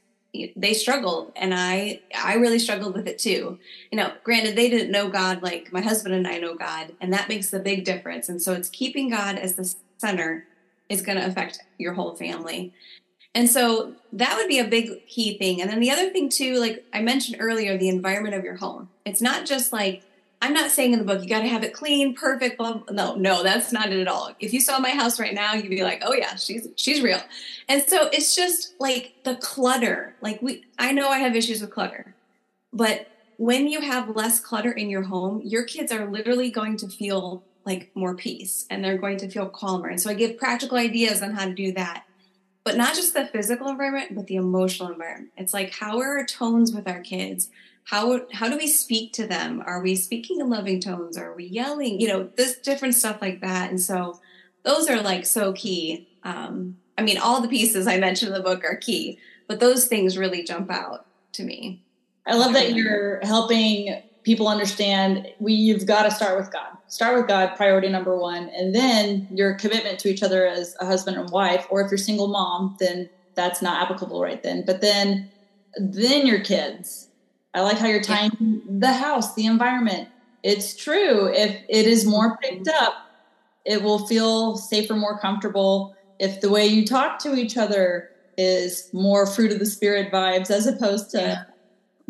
they 0.57 0.73
struggled 0.73 1.31
and 1.37 1.53
i 1.53 2.01
i 2.17 2.35
really 2.35 2.59
struggled 2.59 2.95
with 2.95 3.07
it 3.07 3.19
too 3.19 3.59
you 3.91 3.99
know 3.99 4.11
granted 4.25 4.57
they 4.57 4.71
didn't 4.71 4.91
know 4.91 5.09
god 5.09 5.43
like 5.43 5.71
my 5.73 5.81
husband 5.83 6.15
and 6.15 6.27
i 6.27 6.39
know 6.39 6.55
god 6.55 6.91
and 7.03 7.13
that 7.13 7.29
makes 7.29 7.53
a 7.53 7.59
big 7.59 7.85
difference 7.85 8.31
and 8.31 8.41
so 8.41 8.55
it's 8.55 8.71
keeping 8.71 9.11
god 9.11 9.37
as 9.37 9.57
the 9.57 9.75
center 9.99 10.47
is 10.89 11.03
going 11.03 11.19
to 11.19 11.27
affect 11.27 11.61
your 11.77 11.93
whole 11.93 12.17
family 12.17 12.73
and 13.35 13.49
so 13.49 13.95
that 14.13 14.37
would 14.37 14.49
be 14.49 14.59
a 14.59 14.65
big 14.65 15.07
key 15.07 15.39
thing 15.39 15.61
and 15.61 15.71
then 15.71 15.81
the 15.81 15.91
other 15.91 16.11
thing 16.11 16.29
too 16.29 16.59
like 16.59 16.85
i 16.93 17.01
mentioned 17.01 17.37
earlier 17.41 17.77
the 17.77 17.89
environment 17.89 18.35
of 18.35 18.45
your 18.45 18.57
home 18.57 18.89
it's 19.05 19.21
not 19.21 19.47
just 19.47 19.73
like 19.73 20.03
I'm 20.43 20.55
not 20.55 20.73
saying 20.73 20.93
in 20.93 20.99
the 20.99 21.05
book 21.05 21.23
you 21.23 21.29
got 21.29 21.43
to 21.43 21.49
have 21.49 21.63
it 21.63 21.73
clean, 21.73 22.17
perfect. 22.17 22.59
Blah, 22.59 22.79
blah. 22.79 22.93
No, 22.93 23.15
no, 23.15 23.43
that's 23.45 23.71
not 23.73 23.93
it 23.93 24.01
at 24.01 24.09
all. 24.09 24.35
If 24.41 24.53
you 24.53 24.61
saw 24.61 24.81
my 24.81 24.91
house 24.91 25.21
right 25.21 25.33
now, 25.33 25.55
you'd 25.55 25.71
be 25.71 25.85
like, 25.85 26.03
"Oh 26.05 26.15
yeah, 26.15 26.35
she's 26.35 26.67
she's 26.75 27.01
real." 27.01 27.21
And 27.69 27.81
so 27.87 28.09
it's 28.13 28.35
just 28.35 28.75
like 28.81 29.15
the 29.23 29.37
clutter. 29.37 30.17
Like 30.21 30.43
we, 30.43 30.65
I 30.81 30.91
know 30.91 31.09
I 31.11 31.19
have 31.19 31.37
issues 31.37 31.61
with 31.61 31.71
clutter, 31.71 32.17
but 32.73 33.07
when 33.37 33.69
you 33.69 33.81
have 33.83 34.17
less 34.17 34.41
clutter 34.41 34.73
in 34.73 34.91
your 34.91 35.03
home, 35.03 35.43
your 35.45 35.63
kids 35.63 35.93
are 35.93 36.11
literally 36.11 36.51
going 36.51 36.77
to 36.79 36.89
feel 36.89 37.45
like 37.65 37.91
more 37.95 38.15
peace 38.15 38.67
and 38.69 38.85
they're 38.85 38.99
going 38.99 39.19
to 39.19 39.29
feel 39.29 39.49
calmer. 39.49 39.89
And 39.89 40.01
so 40.01 40.11
I 40.11 40.15
give 40.15 40.37
practical 40.37 40.77
ideas 40.77 41.23
on 41.23 41.33
how 41.33 41.47
to 41.47 41.55
do 41.55 41.73
that. 41.73 42.05
But 42.65 42.77
not 42.77 42.95
just 42.95 43.15
the 43.15 43.27
physical 43.27 43.69
environment, 43.69 44.15
but 44.15 44.29
the 44.29 44.37
emotional 44.37 44.93
environment. 44.93 45.33
It's 45.37 45.53
like 45.53 45.73
how 45.75 45.99
are 46.01 46.19
our 46.19 46.27
tones 46.27 46.73
with 46.73 46.89
our 46.89 47.01
kids? 47.01 47.51
how 47.85 48.21
how 48.33 48.49
do 48.49 48.57
we 48.57 48.67
speak 48.67 49.13
to 49.15 49.27
them? 49.27 49.63
Are 49.67 49.83
we 49.83 49.97
speaking 49.97 50.41
in 50.41 50.49
loving 50.49 50.81
tones? 50.81 51.17
Are 51.17 51.35
we 51.35 51.45
yelling? 51.45 52.01
You 52.01 52.09
know 52.09 52.31
this 52.37 52.59
different 52.59 52.95
stuff 52.95 53.21
like 53.21 53.41
that. 53.41 53.71
And 53.71 53.81
so 53.81 54.21
those 54.63 54.89
are 54.89 55.01
like 55.01 55.27
so 55.27 55.53
key. 55.53 56.09
Um, 56.25 56.77
i 56.97 57.03
mean 57.03 57.17
all 57.17 57.41
the 57.41 57.49
pieces 57.49 57.87
i 57.87 57.97
mentioned 57.99 58.29
in 58.29 58.35
the 58.35 58.43
book 58.43 58.63
are 58.65 58.77
key 58.77 59.19
but 59.49 59.61
those 59.61 59.87
things 59.87 60.19
really 60.19 60.45
jump 60.45 60.71
out 60.71 61.07
to 61.33 61.43
me. 61.43 61.83
I 62.27 62.37
love 62.37 62.53
that 62.53 62.75
you're 62.75 63.19
helping 63.25 64.03
people 64.23 64.47
understand 64.47 65.27
we 65.41 65.55
you've 65.55 65.87
got 65.87 66.05
to 66.05 66.11
start 66.11 66.39
with 66.39 66.53
god 66.53 66.77
start 66.93 67.17
with 67.17 67.27
god 67.27 67.57
priority 67.57 67.89
number 67.89 68.17
one 68.17 68.51
and 68.51 68.75
then 68.75 69.27
your 69.31 69.55
commitment 69.55 69.99
to 69.99 70.09
each 70.09 70.23
other 70.23 70.47
as 70.47 70.77
a 70.81 70.87
husband 70.87 71.17
and 71.17 71.31
wife 71.31 71.67
or 71.71 71.81
if 71.81 71.91
you're 71.91 71.99
single 71.99 72.29
mom 72.29 72.77
then 72.79 73.09
that's 73.35 73.63
not 73.63 73.83
applicable 73.83 74.21
right 74.21 74.43
then 74.43 74.63
but 74.67 74.81
then 74.81 75.31
then 75.79 76.27
your 76.27 76.41
kids 76.41 77.09
I 77.55 77.61
like 77.61 77.79
how 77.79 77.87
you're 77.87 78.03
tying 78.03 78.31
yeah. 78.41 78.59
the 78.67 78.93
house, 78.93 79.35
the 79.35 79.47
environment. 79.47 80.09
It's 80.43 80.75
true. 80.75 81.33
If 81.33 81.63
it 81.69 81.87
is 81.87 82.07
more 82.07 82.37
picked 82.39 82.67
mm-hmm. 82.67 82.85
up, 82.85 82.95
it 83.65 83.83
will 83.83 84.07
feel 84.07 84.57
safer, 84.57 84.95
more 84.95 85.19
comfortable. 85.19 85.95
If 86.19 86.41
the 86.41 86.51
way 86.51 86.67
you 86.67 86.87
talk 86.87 87.19
to 87.21 87.35
each 87.35 87.57
other 87.57 88.11
is 88.39 88.89
more 88.93 89.27
fruit 89.27 89.53
of 89.53 89.59
the 89.59 89.67
spirit 89.67 90.11
vibes 90.11 90.51
as 90.51 90.67
opposed 90.67 91.11
to 91.11 91.21
yeah. 91.21 91.45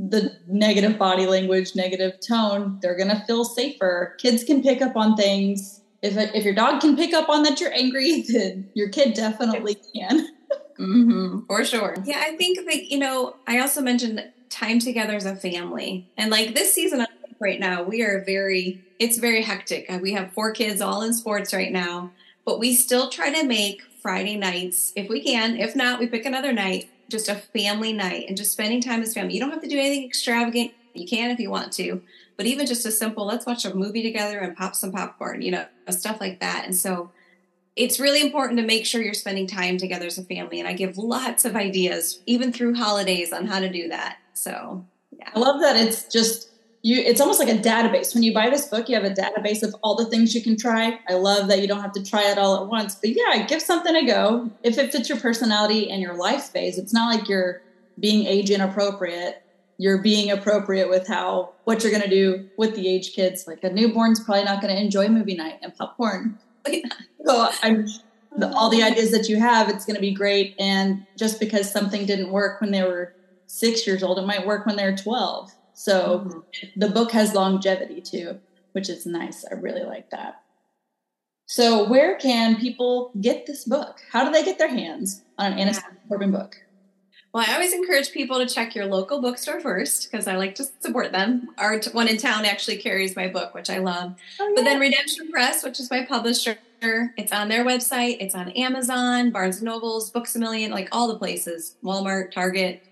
The 0.08 0.36
negative 0.48 0.98
body 0.98 1.26
language, 1.26 1.76
negative 1.76 2.18
tone, 2.26 2.78
they're 2.82 2.96
going 2.96 3.08
to 3.08 3.24
feel 3.26 3.44
safer. 3.44 4.16
Kids 4.18 4.42
can 4.42 4.62
pick 4.62 4.82
up 4.82 4.96
on 4.96 5.16
things. 5.16 5.80
If, 6.02 6.16
if 6.34 6.44
your 6.44 6.54
dog 6.54 6.80
can 6.80 6.96
pick 6.96 7.14
up 7.14 7.28
on 7.28 7.44
that 7.44 7.60
you're 7.60 7.72
angry, 7.72 8.22
then 8.28 8.68
your 8.74 8.88
kid 8.88 9.14
definitely 9.14 9.76
can. 9.94 10.28
mm-hmm, 10.78 11.46
for 11.46 11.64
sure. 11.64 11.94
Yeah, 12.04 12.20
I 12.20 12.36
think 12.36 12.66
that, 12.66 12.90
you 12.90 12.98
know, 12.98 13.36
I 13.46 13.60
also 13.60 13.80
mentioned 13.80 14.28
time 14.50 14.80
together 14.80 15.14
as 15.14 15.24
a 15.24 15.36
family. 15.36 16.08
And 16.16 16.30
like 16.30 16.54
this 16.54 16.72
season 16.72 17.06
right 17.38 17.60
now, 17.60 17.84
we 17.84 18.02
are 18.02 18.24
very, 18.24 18.82
it's 18.98 19.18
very 19.18 19.42
hectic. 19.42 19.86
Uh, 19.88 19.98
we 20.02 20.12
have 20.14 20.32
four 20.32 20.50
kids 20.50 20.80
all 20.80 21.02
in 21.02 21.14
sports 21.14 21.54
right 21.54 21.72
now, 21.72 22.10
but 22.44 22.58
we 22.58 22.74
still 22.74 23.08
try 23.08 23.32
to 23.32 23.44
make 23.46 23.82
Friday 24.00 24.36
nights, 24.36 24.92
if 24.96 25.08
we 25.08 25.22
can. 25.22 25.56
If 25.56 25.76
not, 25.76 26.00
we 26.00 26.08
pick 26.08 26.26
another 26.26 26.52
night, 26.52 26.90
just 27.12 27.28
a 27.28 27.36
family 27.36 27.92
night 27.92 28.24
and 28.26 28.36
just 28.36 28.50
spending 28.50 28.80
time 28.80 29.02
as 29.02 29.14
family. 29.14 29.34
You 29.34 29.40
don't 29.40 29.52
have 29.52 29.62
to 29.62 29.68
do 29.68 29.78
anything 29.78 30.04
extravagant. 30.04 30.72
You 30.94 31.06
can 31.06 31.30
if 31.30 31.38
you 31.38 31.50
want 31.50 31.72
to, 31.74 32.02
but 32.36 32.46
even 32.46 32.66
just 32.66 32.84
a 32.84 32.90
simple, 32.90 33.24
let's 33.24 33.46
watch 33.46 33.64
a 33.64 33.74
movie 33.74 34.02
together 34.02 34.40
and 34.40 34.56
pop 34.56 34.74
some 34.74 34.92
popcorn, 34.92 35.40
you 35.40 35.52
know, 35.52 35.64
stuff 35.90 36.20
like 36.20 36.40
that. 36.40 36.64
And 36.66 36.76
so 36.76 37.10
it's 37.76 37.98
really 37.98 38.20
important 38.20 38.58
to 38.58 38.66
make 38.66 38.84
sure 38.84 39.02
you're 39.02 39.14
spending 39.14 39.46
time 39.46 39.78
together 39.78 40.06
as 40.06 40.18
a 40.18 40.24
family. 40.24 40.58
And 40.58 40.68
I 40.68 40.74
give 40.74 40.98
lots 40.98 41.44
of 41.44 41.56
ideas, 41.56 42.20
even 42.26 42.52
through 42.52 42.74
holidays, 42.74 43.32
on 43.32 43.46
how 43.46 43.60
to 43.60 43.70
do 43.70 43.88
that. 43.88 44.18
So, 44.34 44.84
yeah. 45.10 45.30
I 45.34 45.38
love 45.38 45.60
that 45.60 45.76
it's 45.76 46.04
just 46.04 46.48
you 46.82 47.00
it's 47.00 47.20
almost 47.20 47.38
like 47.38 47.48
a 47.48 47.58
database. 47.58 48.14
When 48.14 48.22
you 48.22 48.34
buy 48.34 48.50
this 48.50 48.66
book, 48.66 48.88
you 48.88 48.94
have 48.94 49.04
a 49.04 49.14
database 49.14 49.62
of 49.62 49.74
all 49.82 49.94
the 49.94 50.06
things 50.06 50.34
you 50.34 50.42
can 50.42 50.56
try. 50.56 50.98
I 51.08 51.14
love 51.14 51.48
that 51.48 51.60
you 51.60 51.68
don't 51.68 51.80
have 51.80 51.92
to 51.92 52.02
try 52.02 52.30
it 52.30 52.38
all 52.38 52.62
at 52.62 52.68
once. 52.68 52.94
But 52.94 53.10
yeah, 53.10 53.46
give 53.46 53.62
something 53.62 53.94
a 53.94 54.06
go. 54.06 54.50
If 54.62 54.78
it 54.78 54.92
fits 54.92 55.08
your 55.08 55.18
personality 55.18 55.90
and 55.90 56.02
your 56.02 56.14
life 56.14 56.44
phase, 56.44 56.78
it's 56.78 56.92
not 56.92 57.14
like 57.14 57.28
you're 57.28 57.62
being 58.00 58.26
age 58.26 58.50
inappropriate. 58.50 59.42
You're 59.78 59.98
being 59.98 60.30
appropriate 60.30 60.88
with 60.88 61.06
how 61.08 61.52
what 61.64 61.82
you're 61.82 61.92
gonna 61.92 62.08
do 62.08 62.48
with 62.56 62.74
the 62.74 62.88
age 62.88 63.14
kids. 63.14 63.46
Like 63.46 63.64
a 63.64 63.70
newborn's 63.70 64.20
probably 64.20 64.44
not 64.44 64.60
gonna 64.60 64.74
enjoy 64.74 65.08
movie 65.08 65.36
night 65.36 65.58
and 65.62 65.74
popcorn. 65.76 66.38
so 67.24 67.48
I'm 67.62 67.86
the, 68.36 68.52
all 68.54 68.70
the 68.70 68.82
ideas 68.82 69.10
that 69.10 69.28
you 69.28 69.38
have, 69.38 69.68
it's 69.68 69.84
going 69.84 69.96
to 69.96 70.00
be 70.00 70.12
great. 70.12 70.54
And 70.58 71.06
just 71.16 71.40
because 71.40 71.70
something 71.70 72.06
didn't 72.06 72.30
work 72.30 72.60
when 72.60 72.70
they 72.70 72.82
were 72.82 73.14
six 73.46 73.86
years 73.86 74.02
old, 74.02 74.18
it 74.18 74.26
might 74.26 74.46
work 74.46 74.66
when 74.66 74.76
they're 74.76 74.96
12. 74.96 75.52
So 75.74 76.20
mm-hmm. 76.20 76.80
the 76.80 76.88
book 76.88 77.12
has 77.12 77.34
longevity 77.34 78.00
too, 78.00 78.40
which 78.72 78.88
is 78.88 79.06
nice. 79.06 79.44
I 79.50 79.54
really 79.54 79.84
like 79.84 80.10
that. 80.10 80.42
So, 81.46 81.86
where 81.86 82.16
can 82.16 82.56
people 82.56 83.10
get 83.20 83.44
this 83.46 83.64
book? 83.64 84.00
How 84.10 84.24
do 84.24 84.32
they 84.32 84.42
get 84.42 84.58
their 84.58 84.68
hands 84.68 85.22
on 85.36 85.52
an 85.52 85.58
Anastasia 85.58 85.98
Corbin 86.08 86.30
book? 86.30 86.56
Well, 87.34 87.44
I 87.46 87.52
always 87.52 87.74
encourage 87.74 88.10
people 88.10 88.38
to 88.38 88.46
check 88.46 88.74
your 88.74 88.86
local 88.86 89.20
bookstore 89.20 89.60
first 89.60 90.10
because 90.10 90.26
I 90.26 90.36
like 90.36 90.54
to 90.54 90.64
support 90.80 91.12
them. 91.12 91.48
Our 91.58 91.78
one 91.92 92.08
in 92.08 92.16
town 92.16 92.44
actually 92.44 92.76
carries 92.76 93.16
my 93.16 93.28
book, 93.28 93.54
which 93.54 93.68
I 93.68 93.78
love. 93.78 94.14
Oh, 94.40 94.48
yeah. 94.48 94.52
But 94.54 94.64
then 94.64 94.80
Redemption 94.80 95.30
Press, 95.30 95.62
which 95.62 95.78
is 95.80 95.90
my 95.90 96.04
publisher, 96.04 96.58
it's 96.82 97.32
on 97.32 97.48
their 97.48 97.64
website. 97.64 98.16
It's 98.20 98.34
on 98.34 98.50
Amazon, 98.50 99.30
Barnes 99.30 99.56
and 99.56 99.66
Nobles, 99.66 100.10
Books 100.10 100.34
a 100.34 100.38
Million, 100.38 100.70
like 100.70 100.88
all 100.90 101.08
the 101.08 101.18
places, 101.18 101.76
Walmart, 101.82 102.32
Target. 102.32 102.82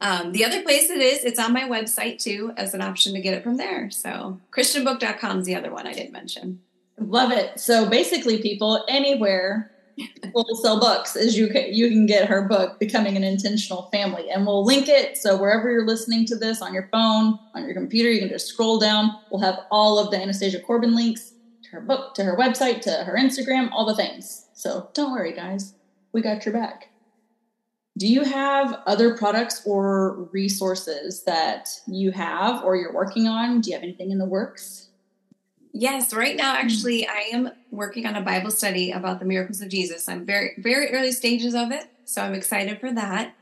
Um, 0.00 0.32
the 0.32 0.44
other 0.44 0.62
place 0.62 0.90
it 0.90 1.00
is, 1.00 1.24
it's 1.24 1.38
on 1.38 1.52
my 1.52 1.62
website 1.62 2.22
too 2.22 2.52
as 2.56 2.74
an 2.74 2.80
option 2.80 3.14
to 3.14 3.20
get 3.20 3.34
it 3.34 3.42
from 3.42 3.56
there. 3.56 3.90
So 3.90 4.40
christianbook.com 4.52 5.40
is 5.40 5.46
the 5.46 5.56
other 5.56 5.72
one 5.72 5.86
I 5.86 5.92
didn't 5.92 6.12
mention. 6.12 6.60
Love 6.98 7.32
it. 7.32 7.58
So 7.60 7.88
basically, 7.88 8.40
people 8.40 8.84
anywhere 8.88 9.72
will 10.34 10.44
sell 10.62 10.78
books 10.78 11.16
as 11.16 11.36
you 11.36 11.48
can 11.48 11.72
you 11.72 11.88
can 11.88 12.06
get 12.06 12.28
her 12.28 12.42
book 12.42 12.78
becoming 12.78 13.16
an 13.16 13.24
intentional 13.24 13.88
family 13.90 14.30
and 14.30 14.46
we'll 14.46 14.64
link 14.64 14.88
it 14.88 15.16
so 15.16 15.36
wherever 15.36 15.70
you're 15.70 15.86
listening 15.86 16.24
to 16.24 16.36
this 16.36 16.62
on 16.62 16.72
your 16.72 16.88
phone 16.92 17.38
on 17.54 17.64
your 17.64 17.74
computer 17.74 18.10
you 18.10 18.20
can 18.20 18.28
just 18.28 18.46
scroll 18.46 18.78
down 18.78 19.10
we'll 19.30 19.40
have 19.40 19.60
all 19.70 19.98
of 19.98 20.10
the 20.10 20.16
anastasia 20.16 20.60
corbin 20.60 20.94
links 20.94 21.32
to 21.62 21.70
her 21.70 21.80
book 21.80 22.14
to 22.14 22.24
her 22.24 22.36
website 22.36 22.80
to 22.80 22.90
her 22.90 23.16
instagram 23.16 23.68
all 23.72 23.84
the 23.84 23.96
things 23.96 24.46
so 24.52 24.88
don't 24.94 25.12
worry 25.12 25.32
guys 25.32 25.74
we 26.12 26.20
got 26.20 26.44
your 26.44 26.52
back 26.52 26.90
do 27.98 28.06
you 28.06 28.22
have 28.22 28.80
other 28.86 29.16
products 29.16 29.62
or 29.66 30.28
resources 30.32 31.24
that 31.24 31.68
you 31.86 32.12
have 32.12 32.64
or 32.64 32.76
you're 32.76 32.94
working 32.94 33.26
on? 33.26 33.60
Do 33.60 33.70
you 33.70 33.76
have 33.76 33.82
anything 33.82 34.12
in 34.12 34.18
the 34.18 34.24
works? 34.24 34.88
Yes, 35.72 36.14
right 36.14 36.36
now 36.36 36.54
actually 36.54 37.06
I 37.06 37.28
am 37.32 37.50
working 37.70 38.06
on 38.06 38.16
a 38.16 38.20
Bible 38.20 38.50
study 38.50 38.92
about 38.92 39.18
the 39.18 39.26
miracles 39.26 39.60
of 39.60 39.68
Jesus. 39.68 40.08
I'm 40.08 40.24
very 40.24 40.52
very 40.58 40.92
early 40.92 41.12
stages 41.12 41.54
of 41.54 41.72
it, 41.72 41.86
so 42.04 42.22
I'm 42.22 42.34
excited 42.34 42.80
for 42.80 42.92
that. 42.92 43.34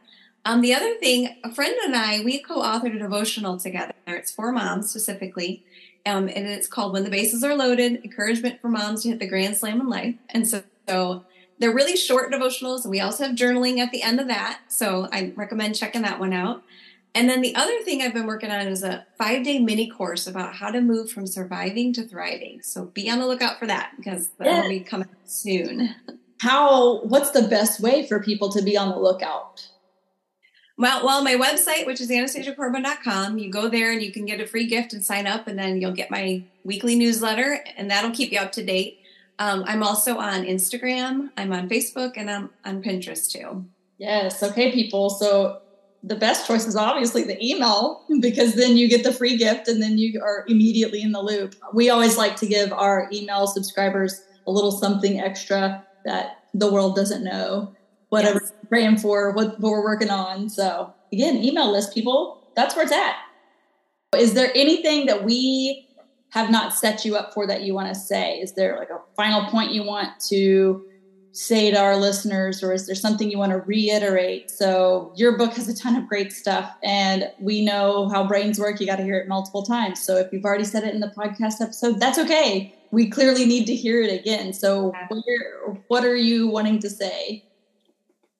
Um, 0.44 0.60
the 0.60 0.74
other 0.74 0.94
thing, 0.94 1.36
a 1.44 1.52
friend 1.52 1.74
and 1.84 1.96
I, 1.96 2.20
we 2.20 2.40
co-authored 2.40 2.94
a 2.94 2.98
devotional 2.98 3.58
together. 3.58 3.94
It's 4.06 4.30
for 4.30 4.52
moms 4.52 4.90
specifically, 4.90 5.64
um, 6.04 6.28
and 6.28 6.46
it's 6.46 6.68
called 6.68 6.92
"When 6.92 7.04
the 7.04 7.10
Bases 7.10 7.44
Are 7.44 7.54
Loaded: 7.54 8.04
Encouragement 8.04 8.60
for 8.60 8.68
Moms 8.68 9.02
to 9.02 9.10
Hit 9.10 9.18
the 9.18 9.28
Grand 9.28 9.56
Slam 9.56 9.80
in 9.80 9.88
Life." 9.88 10.14
And 10.30 10.46
so, 10.46 10.62
so 10.88 11.24
they're 11.58 11.74
really 11.74 11.96
short 11.96 12.32
devotionals, 12.32 12.82
and 12.82 12.90
we 12.90 13.00
also 13.00 13.26
have 13.26 13.36
journaling 13.36 13.78
at 13.78 13.90
the 13.90 14.02
end 14.02 14.20
of 14.20 14.28
that. 14.28 14.60
So 14.68 15.08
I 15.12 15.32
recommend 15.36 15.76
checking 15.76 16.02
that 16.02 16.20
one 16.20 16.32
out. 16.32 16.62
And 17.14 17.30
then 17.30 17.40
the 17.40 17.54
other 17.54 17.80
thing 17.82 18.02
I've 18.02 18.12
been 18.12 18.26
working 18.26 18.50
on 18.50 18.66
is 18.68 18.82
a 18.82 19.06
five 19.16 19.42
day 19.42 19.58
mini 19.58 19.88
course 19.88 20.26
about 20.26 20.54
how 20.54 20.70
to 20.70 20.82
move 20.82 21.10
from 21.10 21.26
surviving 21.26 21.94
to 21.94 22.06
thriving. 22.06 22.60
So 22.62 22.84
be 22.84 23.08
on 23.08 23.20
the 23.20 23.26
lookout 23.26 23.58
for 23.58 23.66
that 23.66 23.92
because 23.96 24.28
that'll 24.38 24.64
yeah. 24.64 24.68
be 24.68 24.80
coming 24.80 25.08
soon. 25.24 25.94
How, 26.42 27.00
what's 27.04 27.30
the 27.30 27.48
best 27.48 27.80
way 27.80 28.06
for 28.06 28.22
people 28.22 28.50
to 28.52 28.60
be 28.60 28.76
on 28.76 28.90
the 28.90 28.98
lookout? 28.98 29.66
Well, 30.76 31.06
well, 31.06 31.24
my 31.24 31.36
website, 31.36 31.86
which 31.86 32.02
is 32.02 32.10
anastasiacorbin.com, 32.10 33.38
you 33.38 33.50
go 33.50 33.70
there 33.70 33.92
and 33.92 34.02
you 34.02 34.12
can 34.12 34.26
get 34.26 34.42
a 34.42 34.46
free 34.46 34.66
gift 34.66 34.92
and 34.92 35.02
sign 35.02 35.26
up, 35.26 35.48
and 35.48 35.58
then 35.58 35.80
you'll 35.80 35.92
get 35.92 36.10
my 36.10 36.44
weekly 36.64 36.96
newsletter, 36.96 37.64
and 37.78 37.90
that'll 37.90 38.10
keep 38.10 38.30
you 38.30 38.38
up 38.38 38.52
to 38.52 38.62
date. 38.62 39.00
Um, 39.38 39.64
I'm 39.66 39.82
also 39.82 40.18
on 40.18 40.44
Instagram, 40.44 41.30
I'm 41.36 41.52
on 41.52 41.68
Facebook, 41.68 42.12
and 42.16 42.30
I'm 42.30 42.50
on 42.64 42.82
Pinterest 42.82 43.30
too. 43.30 43.66
Yes. 43.98 44.42
Okay, 44.42 44.72
people. 44.72 45.10
So 45.10 45.60
the 46.02 46.16
best 46.16 46.46
choice 46.46 46.66
is 46.66 46.76
obviously 46.76 47.24
the 47.24 47.42
email 47.44 48.04
because 48.20 48.54
then 48.54 48.76
you 48.76 48.88
get 48.88 49.02
the 49.02 49.12
free 49.12 49.36
gift 49.36 49.68
and 49.68 49.82
then 49.82 49.98
you 49.98 50.20
are 50.22 50.44
immediately 50.48 51.02
in 51.02 51.12
the 51.12 51.22
loop. 51.22 51.54
We 51.74 51.90
always 51.90 52.16
like 52.16 52.36
to 52.36 52.46
give 52.46 52.72
our 52.72 53.08
email 53.12 53.46
subscribers 53.46 54.22
a 54.46 54.50
little 54.50 54.70
something 54.70 55.20
extra 55.20 55.84
that 56.04 56.44
the 56.54 56.70
world 56.72 56.94
doesn't 56.94 57.24
know, 57.24 57.74
whatever 58.08 58.40
yes. 58.42 58.52
praying 58.68 58.98
for, 58.98 59.32
what, 59.32 59.60
what 59.60 59.70
we're 59.70 59.84
working 59.84 60.10
on. 60.10 60.48
So 60.48 60.94
again, 61.12 61.36
email 61.36 61.70
list 61.70 61.92
people, 61.92 62.48
that's 62.54 62.76
where 62.76 62.84
it's 62.84 62.92
at. 62.92 63.16
Is 64.16 64.34
there 64.34 64.50
anything 64.54 65.06
that 65.06 65.24
we 65.24 65.85
have 66.30 66.50
not 66.50 66.74
set 66.74 67.04
you 67.04 67.16
up 67.16 67.32
for 67.32 67.46
that 67.46 67.62
you 67.62 67.74
want 67.74 67.88
to 67.88 67.94
say? 67.94 68.38
Is 68.40 68.52
there 68.52 68.78
like 68.78 68.90
a 68.90 69.00
final 69.16 69.48
point 69.50 69.72
you 69.72 69.82
want 69.82 70.20
to 70.28 70.84
say 71.36 71.70
to 71.70 71.78
our 71.78 71.98
listeners, 71.98 72.62
or 72.62 72.72
is 72.72 72.86
there 72.86 72.94
something 72.94 73.30
you 73.30 73.36
want 73.36 73.52
to 73.52 73.58
reiterate? 73.58 74.50
So, 74.50 75.12
your 75.16 75.36
book 75.36 75.52
has 75.54 75.68
a 75.68 75.76
ton 75.76 75.94
of 75.94 76.08
great 76.08 76.32
stuff, 76.32 76.74
and 76.82 77.30
we 77.38 77.62
know 77.62 78.08
how 78.08 78.26
brains 78.26 78.58
work. 78.58 78.80
You 78.80 78.86
got 78.86 78.96
to 78.96 79.02
hear 79.02 79.18
it 79.18 79.28
multiple 79.28 79.62
times. 79.62 80.02
So, 80.02 80.16
if 80.16 80.32
you've 80.32 80.44
already 80.44 80.64
said 80.64 80.84
it 80.84 80.94
in 80.94 81.00
the 81.00 81.12
podcast 81.14 81.60
episode, 81.60 82.00
that's 82.00 82.18
okay. 82.18 82.74
We 82.90 83.10
clearly 83.10 83.44
need 83.44 83.66
to 83.66 83.74
hear 83.74 84.00
it 84.00 84.18
again. 84.18 84.54
So, 84.54 84.92
where, 85.10 85.82
what 85.88 86.04
are 86.04 86.16
you 86.16 86.48
wanting 86.48 86.78
to 86.80 86.90
say? 86.90 87.44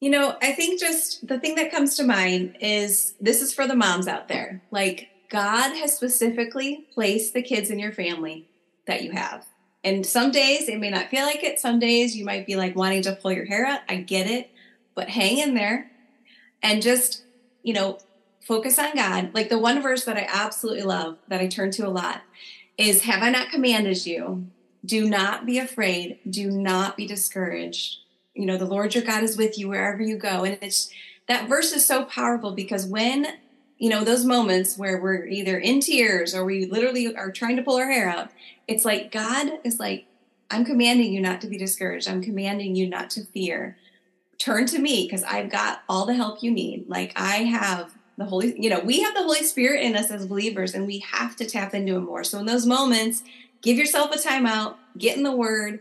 You 0.00 0.10
know, 0.10 0.36
I 0.40 0.52
think 0.52 0.80
just 0.80 1.26
the 1.26 1.38
thing 1.38 1.54
that 1.56 1.70
comes 1.70 1.96
to 1.96 2.04
mind 2.04 2.56
is 2.60 3.14
this 3.20 3.42
is 3.42 3.52
for 3.52 3.66
the 3.66 3.76
moms 3.76 4.08
out 4.08 4.28
there. 4.28 4.62
Like, 4.70 5.08
God 5.28 5.76
has 5.76 5.96
specifically 5.96 6.86
placed 6.94 7.34
the 7.34 7.42
kids 7.42 7.70
in 7.70 7.78
your 7.78 7.92
family 7.92 8.48
that 8.86 9.02
you 9.02 9.12
have 9.12 9.44
and 9.86 10.04
some 10.04 10.32
days 10.32 10.68
it 10.68 10.80
may 10.80 10.90
not 10.90 11.10
feel 11.10 11.24
like 11.24 11.44
it. 11.44 11.60
Some 11.60 11.78
days 11.78 12.16
you 12.16 12.24
might 12.24 12.44
be 12.44 12.56
like 12.56 12.74
wanting 12.74 13.02
to 13.02 13.14
pull 13.14 13.30
your 13.30 13.44
hair 13.44 13.64
out. 13.64 13.82
I 13.88 13.98
get 13.98 14.28
it. 14.28 14.50
But 14.96 15.08
hang 15.08 15.38
in 15.38 15.54
there 15.54 15.88
and 16.60 16.82
just, 16.82 17.22
you 17.62 17.72
know, 17.72 17.98
focus 18.40 18.80
on 18.80 18.96
God. 18.96 19.30
Like 19.32 19.48
the 19.48 19.60
one 19.60 19.80
verse 19.80 20.04
that 20.06 20.16
I 20.16 20.26
absolutely 20.28 20.82
love 20.82 21.18
that 21.28 21.40
I 21.40 21.46
turn 21.46 21.70
to 21.72 21.86
a 21.86 21.88
lot 21.88 22.22
is 22.76 23.02
Have 23.02 23.22
I 23.22 23.30
not 23.30 23.50
commanded 23.50 24.04
you? 24.04 24.48
Do 24.84 25.08
not 25.08 25.46
be 25.46 25.60
afraid. 25.60 26.18
Do 26.28 26.50
not 26.50 26.96
be 26.96 27.06
discouraged. 27.06 27.98
You 28.34 28.44
know, 28.44 28.56
the 28.56 28.66
Lord 28.66 28.92
your 28.92 29.04
God 29.04 29.22
is 29.22 29.36
with 29.36 29.56
you 29.56 29.68
wherever 29.68 30.02
you 30.02 30.18
go. 30.18 30.42
And 30.42 30.58
it's 30.62 30.90
that 31.28 31.48
verse 31.48 31.72
is 31.72 31.86
so 31.86 32.06
powerful 32.06 32.50
because 32.50 32.86
when 32.86 33.38
you 33.78 33.90
know 33.90 34.04
those 34.04 34.24
moments 34.24 34.78
where 34.78 35.00
we're 35.00 35.26
either 35.26 35.58
in 35.58 35.80
tears 35.80 36.34
or 36.34 36.44
we 36.44 36.66
literally 36.66 37.14
are 37.14 37.30
trying 37.30 37.56
to 37.56 37.62
pull 37.62 37.76
our 37.76 37.90
hair 37.90 38.08
out 38.08 38.30
it's 38.68 38.84
like 38.84 39.12
god 39.12 39.50
is 39.64 39.78
like 39.78 40.06
i'm 40.50 40.64
commanding 40.64 41.12
you 41.12 41.20
not 41.20 41.40
to 41.40 41.46
be 41.46 41.58
discouraged. 41.58 42.08
I'm 42.08 42.22
commanding 42.22 42.76
you 42.76 42.88
not 42.88 43.10
to 43.10 43.24
fear. 43.24 43.76
Turn 44.38 44.66
to 44.66 44.78
me 44.78 45.04
because 45.06 45.24
i've 45.24 45.50
got 45.50 45.82
all 45.88 46.06
the 46.06 46.14
help 46.14 46.42
you 46.42 46.50
need. 46.50 46.88
Like 46.88 47.12
i 47.16 47.36
have 47.38 47.94
the 48.18 48.24
holy 48.24 48.60
you 48.60 48.70
know 48.70 48.80
we 48.80 49.02
have 49.02 49.14
the 49.14 49.22
holy 49.22 49.42
spirit 49.42 49.82
in 49.82 49.96
us 49.96 50.10
as 50.10 50.26
believers 50.26 50.74
and 50.74 50.86
we 50.86 51.00
have 51.00 51.36
to 51.36 51.46
tap 51.46 51.74
into 51.74 51.96
him 51.96 52.04
more. 52.04 52.24
So 52.24 52.38
in 52.38 52.46
those 52.46 52.66
moments 52.66 53.22
give 53.62 53.76
yourself 53.76 54.14
a 54.14 54.18
timeout 54.18 54.76
get 54.96 55.16
in 55.16 55.22
the 55.22 55.36
word 55.36 55.80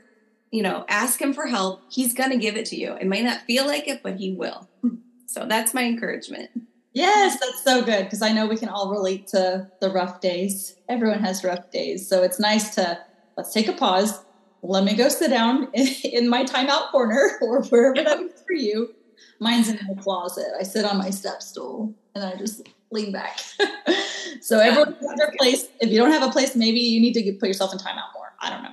you 0.52 0.64
know 0.64 0.86
ask 0.90 1.22
him 1.22 1.34
for 1.34 1.48
help. 1.48 1.82
He's 1.90 2.14
going 2.14 2.32
to 2.32 2.38
give 2.38 2.58
it 2.58 2.66
to 2.68 2.76
you. 2.76 2.94
It 2.94 3.08
might 3.08 3.24
not 3.24 3.42
feel 3.42 3.66
like 3.66 3.88
it 3.88 4.04
but 4.04 4.18
he 4.18 4.34
will. 4.34 4.68
So 5.28 5.46
that's 5.46 5.74
my 5.74 5.84
encouragement 5.84 6.50
Yes, 6.96 7.38
that's 7.42 7.62
so 7.62 7.84
good 7.84 8.06
because 8.06 8.22
I 8.22 8.32
know 8.32 8.48
we 8.48 8.56
can 8.56 8.70
all 8.70 8.90
relate 8.90 9.28
to 9.28 9.70
the 9.82 9.90
rough 9.90 10.22
days. 10.22 10.78
Everyone 10.88 11.20
has 11.20 11.44
rough 11.44 11.70
days. 11.70 12.08
So 12.08 12.24
it's 12.24 12.40
nice 12.40 12.74
to 12.76 12.98
let's 13.36 13.52
take 13.52 13.68
a 13.68 13.74
pause. 13.74 14.24
Let 14.64 14.86
me 14.86 14.96
go 14.96 15.10
sit 15.10 15.30
down 15.30 15.68
in, 15.74 15.88
in 16.06 16.30
my 16.30 16.46
timeout 16.46 16.92
corner 16.92 17.32
or 17.42 17.64
wherever 17.64 18.02
that 18.02 18.22
is 18.22 18.42
for 18.48 18.54
you. 18.54 18.96
Mine's 19.42 19.68
in 19.68 19.76
the 19.76 20.02
closet. 20.02 20.48
I 20.58 20.64
sit 20.64 20.86
on 20.86 20.98
my 20.98 21.10
step 21.10 21.44
stool 21.44 21.94
and 22.16 22.24
I 22.24 22.38
just 22.38 22.66
lean 22.92 23.12
back. 23.12 23.42
so 24.42 24.60
everyone 24.60 24.94
has 24.94 25.18
their 25.18 25.34
place. 25.38 25.68
If 25.82 25.90
you 25.90 25.98
don't 25.98 26.12
have 26.12 26.24
a 26.24 26.32
place, 26.32 26.56
maybe 26.56 26.80
you 26.80 27.02
need 27.02 27.14
to 27.16 27.34
put 27.34 27.48
yourself 27.48 27.74
in 27.74 27.80
timeout 27.80 28.14
more. 28.16 28.32
I 28.40 28.50
don't 28.50 28.64
know. 28.64 28.70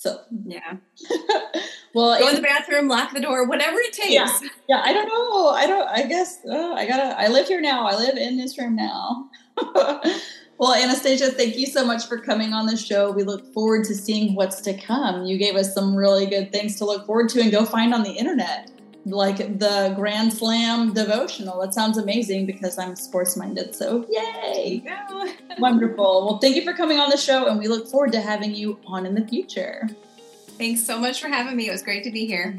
So 0.00 0.18
yeah. 0.46 0.76
well, 1.94 2.18
go 2.18 2.28
in 2.30 2.36
the 2.36 2.40
bathroom, 2.40 2.88
lock 2.88 3.12
the 3.12 3.20
door, 3.20 3.46
whatever 3.46 3.76
it 3.80 3.92
takes. 3.92 4.14
Yeah, 4.14 4.34
yeah. 4.66 4.80
I 4.82 4.94
don't 4.94 5.06
know. 5.06 5.50
I 5.50 5.66
don't. 5.66 5.86
I 5.86 6.06
guess 6.06 6.38
uh, 6.48 6.72
I 6.72 6.86
gotta. 6.88 7.20
I 7.20 7.28
live 7.28 7.48
here 7.48 7.60
now. 7.60 7.86
I 7.86 7.96
live 7.96 8.16
in 8.16 8.38
this 8.38 8.56
room 8.56 8.76
now. 8.76 9.28
well, 10.56 10.74
Anastasia, 10.74 11.30
thank 11.32 11.58
you 11.58 11.66
so 11.66 11.84
much 11.84 12.06
for 12.06 12.16
coming 12.16 12.54
on 12.54 12.64
the 12.64 12.78
show. 12.78 13.12
We 13.12 13.24
look 13.24 13.52
forward 13.52 13.84
to 13.88 13.94
seeing 13.94 14.34
what's 14.34 14.62
to 14.62 14.72
come. 14.72 15.26
You 15.26 15.36
gave 15.36 15.54
us 15.54 15.74
some 15.74 15.94
really 15.94 16.24
good 16.24 16.50
things 16.50 16.76
to 16.76 16.86
look 16.86 17.04
forward 17.04 17.28
to 17.30 17.42
and 17.42 17.52
go 17.52 17.66
find 17.66 17.92
on 17.92 18.02
the 18.02 18.12
internet 18.12 18.70
like 19.10 19.58
the 19.58 19.92
Grand 19.96 20.32
Slam 20.32 20.92
devotional. 20.92 21.60
That 21.60 21.74
sounds 21.74 21.98
amazing 21.98 22.46
because 22.46 22.78
I'm 22.78 22.96
sports 22.96 23.36
minded. 23.36 23.74
So, 23.74 24.06
yay! 24.08 24.84
Wonderful. 25.58 26.26
Well, 26.26 26.38
thank 26.38 26.56
you 26.56 26.62
for 26.62 26.72
coming 26.72 26.98
on 26.98 27.10
the 27.10 27.16
show, 27.16 27.46
and 27.46 27.58
we 27.58 27.68
look 27.68 27.88
forward 27.88 28.12
to 28.12 28.20
having 28.20 28.54
you 28.54 28.78
on 28.86 29.06
in 29.06 29.14
the 29.14 29.26
future. 29.26 29.88
Thanks 30.58 30.84
so 30.84 30.98
much 30.98 31.20
for 31.20 31.28
having 31.28 31.56
me. 31.56 31.68
It 31.68 31.72
was 31.72 31.82
great 31.82 32.04
to 32.04 32.10
be 32.10 32.26
here. 32.26 32.58